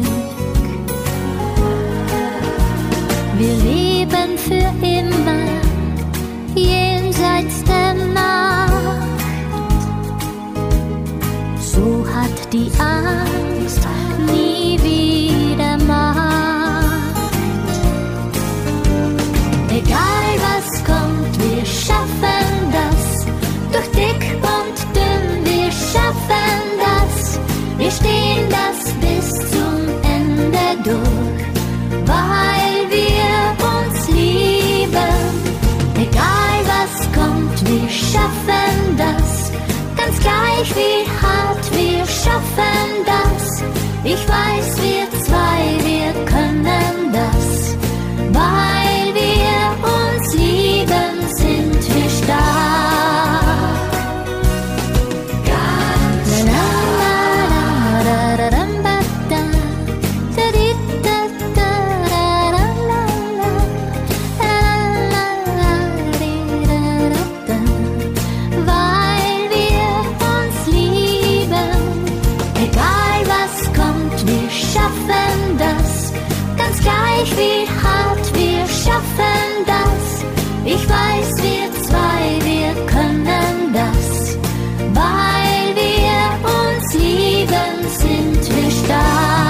Schaffen 38.21 38.97
das. 38.97 39.51
Ganz 39.97 40.19
gleich 40.19 40.75
wie 40.75 41.07
hart, 41.21 41.75
wir 41.75 42.05
schaffen 42.05 43.05
das. 43.05 43.63
Ich 44.03 44.27
weiß, 44.27 44.81
wir 44.83 45.19
zwei, 45.21 45.61
wir 45.85 46.25
können 46.25 47.13
das. 47.13 47.30
Egal 72.71 73.21
was 73.27 73.65
kommt, 73.73 74.27
wir 74.27 74.49
schaffen 74.49 75.57
das. 75.57 76.13
Ganz 76.57 76.79
gleich 76.79 77.31
wie 77.37 77.67
hart, 77.83 78.33
wir 78.33 78.65
schaffen 78.65 79.65
das. 79.65 80.23
Ich 80.63 80.87
weiß, 80.87 81.43
wir 81.43 81.81
zwei, 81.83 82.23
wir 82.45 82.85
können 82.85 83.73
das. 83.73 84.37
Weil 84.93 85.75
wir 85.75 86.49
uns 86.59 86.93
lieben, 86.93 87.89
sind 87.99 88.55
wir 88.55 88.71
stark. 88.71 89.40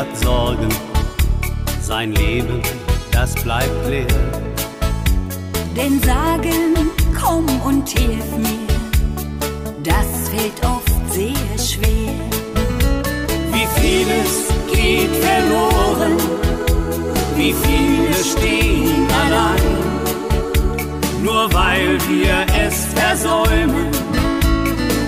Hat 0.00 0.16
Sorgen, 0.16 0.68
sein 1.82 2.12
Leben, 2.12 2.62
das 3.12 3.34
bleibt 3.34 3.86
leer. 3.86 4.06
Denn 5.76 6.00
sagen, 6.00 6.90
komm 7.20 7.44
und 7.60 7.86
hilf 7.86 8.30
mir, 8.38 8.66
das 9.82 10.08
fällt 10.30 10.58
oft 10.64 11.12
sehr 11.12 11.54
schwer. 11.58 12.14
Wie 13.52 13.68
vieles 13.78 14.32
geht 14.72 15.14
verloren, 15.26 16.16
wie 17.36 17.54
viele 17.64 18.14
stehen 18.32 19.06
allein, 19.22 19.74
nur 21.22 21.52
weil 21.52 21.98
wir 22.08 22.46
es 22.64 22.86
versäumen, 22.94 23.90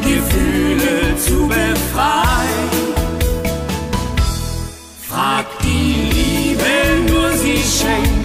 Gefühle 0.02 1.16
zu 1.16 1.48
befreien. 1.48 2.91
Nur 7.84 8.21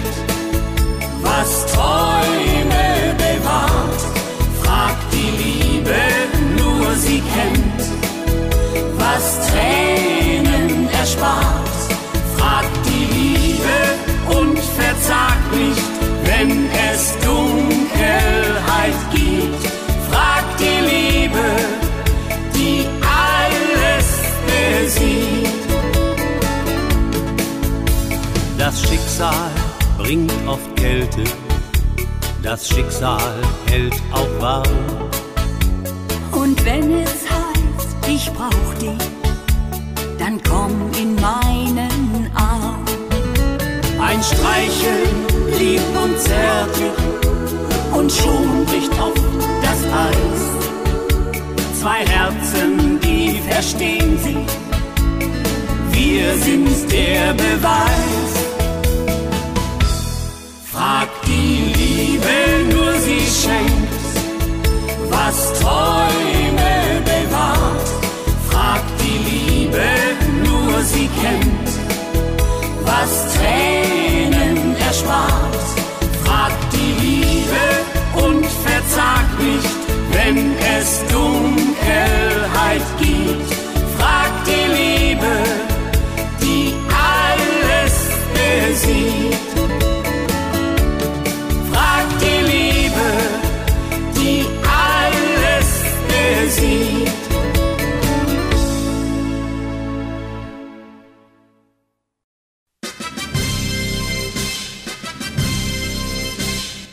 Schicksal 29.18 29.50
bringt 29.98 30.32
oft 30.46 30.76
Kälte, 30.76 31.24
das 32.40 32.68
Schicksal 32.68 33.42
hält 33.66 33.94
auch 34.12 34.40
warm. 34.40 34.62
Und 36.30 36.64
wenn 36.64 37.00
es 37.00 37.26
heißt, 37.28 37.96
ich 38.06 38.30
brauch 38.32 38.74
dich, 38.80 39.08
dann 40.20 40.40
komm 40.48 40.92
in 40.96 41.16
meinen 41.16 42.30
Arm. 42.32 42.84
Ein 44.00 44.22
Streicheln 44.22 45.26
lieb 45.58 45.82
und 46.00 46.16
zärtlich 46.16 46.92
und 47.92 48.12
schon 48.12 48.66
bricht 48.66 48.92
oft 49.00 49.20
das 49.62 49.82
Eis. 50.06 50.44
Zwei 51.80 52.06
Herzen, 52.06 53.00
die 53.00 53.40
verstehen 53.50 54.16
sich, 54.22 54.46
wir 55.90 56.36
sind 56.36 56.92
der 56.92 57.34
Beweis. 57.34 58.37
Schenkt, 63.42 64.04
was 65.10 65.36
Träume 65.60 66.74
bewahrt. 67.10 67.88
Frag 68.50 68.82
die 69.02 69.18
Liebe, 69.30 69.86
nur 70.44 70.82
sie 70.82 71.08
kennt, 71.22 71.70
was 72.84 73.10
Tränen 73.34 74.76
erspart. 74.88 75.62
Frag 76.24 76.52
die 76.72 76.92
Liebe 77.06 77.64
und 78.26 78.46
verzag 78.66 79.26
nicht, 79.38 79.78
wenn 80.12 80.38
es 80.76 80.88
Dunkelheit 81.12 82.86
gibt. 82.98 83.57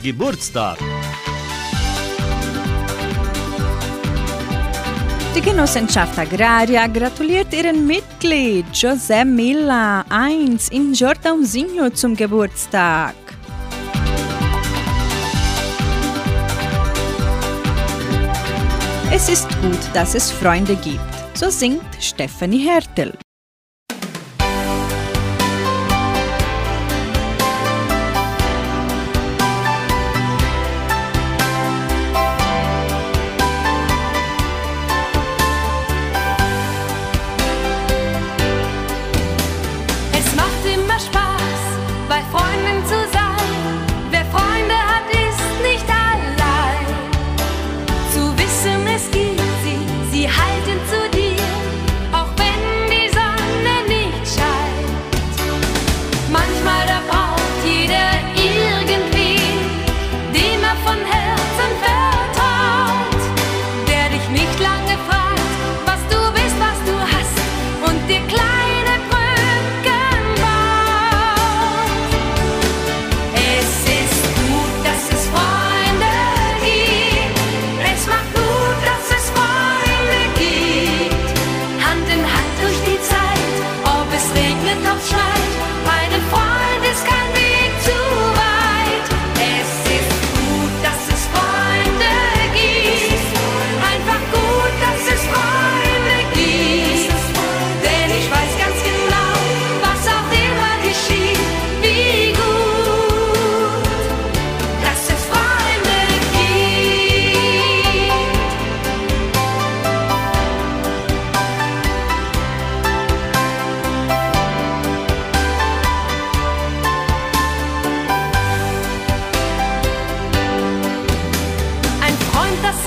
Geburtstag. 0.05 0.77
Die 5.35 5.41
Genossenschaft 5.41 6.19
Agraria 6.19 6.85
gratuliert 6.85 7.51
ihren 7.51 7.87
Mitglied 7.87 8.67
José 8.71 9.25
Milla 9.25 10.05
1 10.09 10.69
in 10.69 10.93
Jordãozinho 10.93 11.89
zum 11.91 12.15
Geburtstag. 12.15 13.15
Es 19.11 19.27
ist 19.27 19.49
gut, 19.59 19.79
dass 19.95 20.13
es 20.13 20.29
Freunde 20.29 20.75
gibt, 20.75 20.99
so 21.33 21.49
singt 21.49 21.81
Stephanie 21.99 22.59
Hertel. 22.69 23.24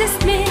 assist 0.01 0.24
me. 0.24 0.47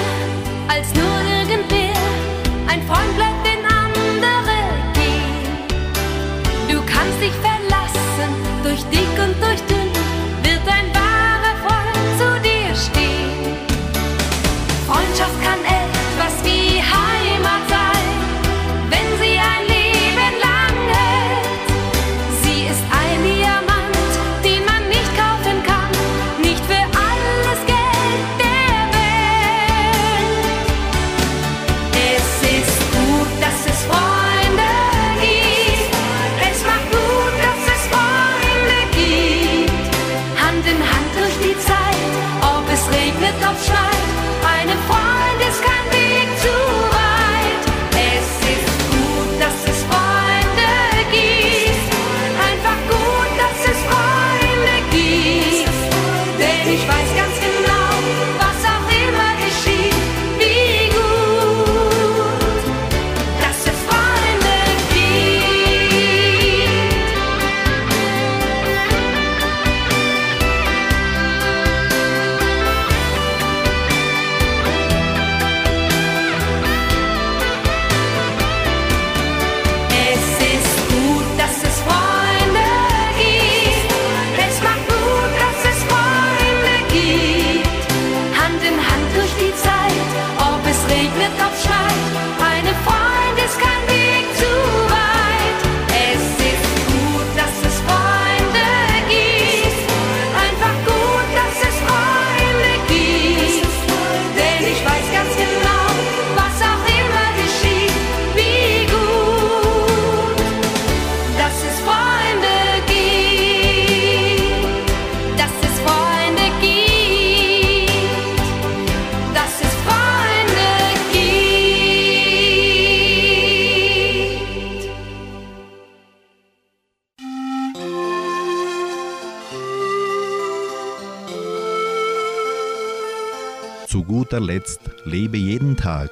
Guter 134.28 134.42
Letzt 134.42 134.82
lebe 135.06 135.38
jeden 135.38 135.78
Tag. 135.78 136.10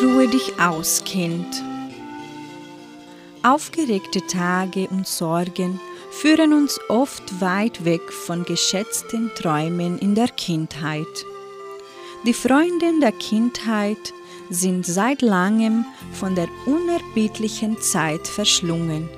Ruhe 0.00 0.28
dich 0.28 0.60
aus, 0.60 1.02
Kind. 1.04 1.48
Aufgeregte 3.42 4.24
Tage 4.28 4.86
und 4.86 5.04
Sorgen 5.08 5.80
führen 6.12 6.52
uns 6.52 6.78
oft 6.88 7.40
weit 7.40 7.84
weg 7.84 8.12
von 8.12 8.44
geschätzten 8.44 9.32
Träumen 9.34 9.98
in 9.98 10.14
der 10.14 10.28
Kindheit. 10.28 11.26
Die 12.24 12.32
Freunde 12.32 13.00
der 13.02 13.12
Kindheit 13.12 14.14
sind 14.48 14.86
seit 14.86 15.22
langem 15.22 15.86
von 16.12 16.36
der 16.36 16.46
unerbittlichen 16.66 17.80
Zeit 17.80 18.28
verschlungen, 18.28 19.08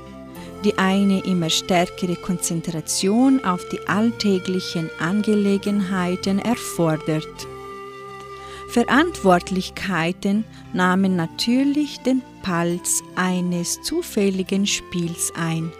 die 0.65 0.77
eine 0.79 1.21
immer 1.25 1.51
stärkere 1.51 2.17
Konzentration 2.17 3.45
auf 3.45 3.69
die 3.69 3.87
alltäglichen 3.87 4.91
Angelegenheiten 4.99 6.39
erfordert. 6.39 7.47
Verantwortlichkeiten 8.69 10.45
nahmen 10.73 11.17
natürlich 11.17 12.01
den 12.01 12.23
Palz 12.43 13.03
eines 13.17 13.81
zufälligen 13.83 14.67
Spiels 14.67 15.33
ein, 15.37 15.73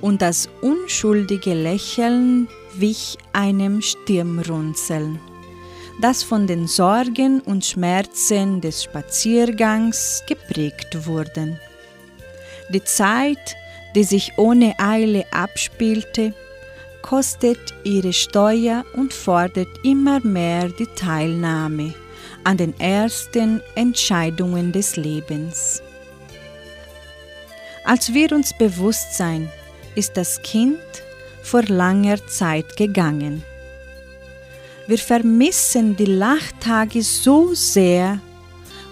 und 0.00 0.22
das 0.22 0.48
unschuldige 0.62 1.54
Lächeln 1.54 2.48
wich 2.74 3.18
einem 3.32 3.82
Stirnrunzeln, 3.82 5.18
das 6.00 6.22
von 6.22 6.46
den 6.46 6.66
Sorgen 6.66 7.40
und 7.40 7.64
Schmerzen 7.64 8.60
des 8.60 8.84
Spaziergangs 8.84 10.22
geprägt 10.26 11.06
wurden. 11.06 11.58
Die 12.72 12.84
Zeit, 12.84 13.56
die 13.94 14.04
sich 14.04 14.32
ohne 14.36 14.78
Eile 14.78 15.24
abspielte, 15.32 16.32
kostet 17.02 17.74
ihre 17.84 18.12
Steuer 18.12 18.84
und 18.94 19.12
fordert 19.12 19.68
immer 19.82 20.20
mehr 20.20 20.68
die 20.68 20.86
Teilnahme 20.86 21.94
an 22.44 22.56
den 22.56 22.78
ersten 22.78 23.60
Entscheidungen 23.74 24.72
des 24.72 24.96
Lebens. 24.96 25.82
Als 27.84 28.12
wir 28.12 28.32
uns 28.32 28.56
bewusst 28.56 29.16
sein, 29.16 29.50
ist 29.94 30.16
das 30.16 30.40
Kind 30.42 30.78
vor 31.42 31.62
langer 31.62 32.24
Zeit 32.26 32.76
gegangen. 32.76 33.42
Wir 34.86 34.98
vermissen 34.98 35.96
die 35.96 36.04
Lachtage 36.04 37.02
so 37.02 37.54
sehr 37.54 38.20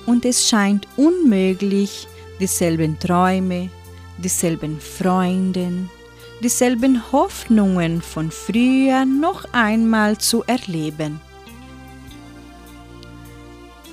und 0.06 0.24
es 0.24 0.48
scheint 0.48 0.86
unmöglich, 0.96 2.06
dieselben 2.40 2.98
Träume, 2.98 3.68
dieselben 4.18 4.80
Freuden, 4.80 5.90
dieselben 6.42 7.12
Hoffnungen 7.12 8.02
von 8.02 8.30
früher 8.30 9.04
noch 9.04 9.44
einmal 9.52 10.18
zu 10.18 10.44
erleben. 10.46 11.20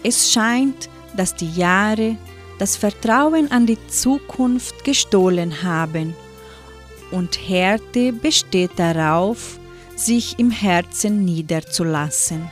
Es 0.04 0.32
scheint, 0.32 0.90
dass 1.16 1.34
die 1.36 1.52
Jahre 1.52 2.18
das 2.60 2.76
Vertrauen 2.76 3.52
an 3.52 3.66
die 3.66 3.80
Zukunft 3.88 4.84
gestohlen 4.84 5.64
haben 5.64 6.16
und 7.12 7.38
Härte 7.48 8.14
besteht 8.14 8.72
darauf, 8.78 9.60
sich 9.96 10.38
im 10.40 10.52
Herzen 10.52 11.24
niederzulassen. 11.24 12.50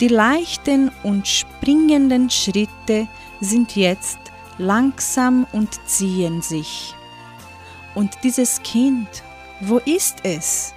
Die 0.00 0.08
leichten 0.08 0.90
und 1.04 1.26
springenden 1.26 2.28
Schritte 2.28 3.08
sind 3.40 3.76
jetzt 3.76 4.18
langsam 4.58 5.46
und 5.52 5.78
ziehen 5.86 6.42
sich. 6.42 6.94
Und 7.94 8.12
dieses 8.22 8.62
Kind, 8.62 9.08
wo 9.60 9.78
ist 9.78 10.18
es? 10.22 10.74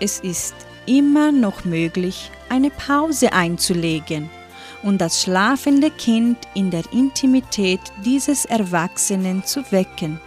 Es 0.00 0.20
ist 0.20 0.54
immer 0.86 1.32
noch 1.32 1.64
möglich, 1.64 2.30
eine 2.48 2.70
Pause 2.70 3.32
einzulegen 3.32 4.30
und 4.82 5.00
das 5.00 5.22
schlafende 5.22 5.90
Kind 5.90 6.38
in 6.54 6.70
der 6.70 6.84
Intimität 6.92 7.80
dieses 8.04 8.44
Erwachsenen 8.44 9.44
zu 9.44 9.64
wecken, 9.72 10.20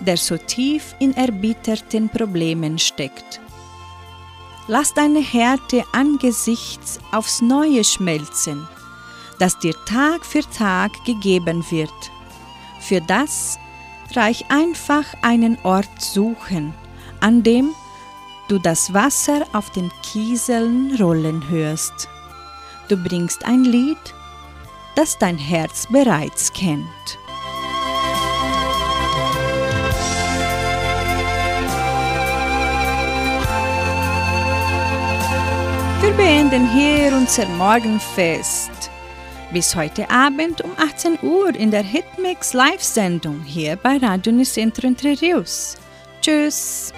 der 0.00 0.16
so 0.16 0.38
tief 0.38 0.94
in 0.98 1.14
erbitterten 1.14 2.08
Problemen 2.08 2.78
steckt. 2.78 3.40
Lass 4.66 4.94
deine 4.94 5.20
Härte 5.20 5.84
angesichts 5.92 6.98
aufs 7.12 7.42
Neue 7.42 7.84
schmelzen, 7.84 8.66
das 9.38 9.58
dir 9.58 9.74
Tag 9.86 10.24
für 10.24 10.42
Tag 10.50 11.04
gegeben 11.04 11.64
wird. 11.70 11.90
Für 12.80 13.00
das 13.00 13.58
reich 14.14 14.44
einfach 14.50 15.04
einen 15.22 15.58
Ort 15.62 16.00
suchen, 16.00 16.74
an 17.20 17.42
dem 17.42 17.74
du 18.48 18.58
das 18.58 18.92
Wasser 18.92 19.46
auf 19.52 19.70
den 19.70 19.90
Kieseln 20.02 20.96
rollen 21.00 21.48
hörst. 21.48 22.08
Du 22.88 22.96
bringst 22.96 23.44
ein 23.44 23.64
Lied, 23.64 23.98
das 24.94 25.18
dein 25.18 25.38
Herz 25.38 25.86
bereits 25.90 26.52
kennt. 26.52 26.84
Wir 36.02 36.12
beenden 36.12 36.70
hier 36.70 37.16
unser 37.16 37.48
Morgenfest. 37.48 38.73
Bis 39.54 39.76
heute 39.76 40.10
Abend 40.10 40.62
um 40.62 40.72
18 40.76 41.20
Uhr 41.22 41.54
in 41.54 41.70
der 41.70 41.84
Hitmix 41.84 42.54
Live-Sendung 42.54 43.44
hier 43.44 43.76
bei 43.76 43.98
Radio 43.98 44.32
Nicentro 44.32 44.88
Entre. 44.88 45.76
Tschüss! 46.20 46.92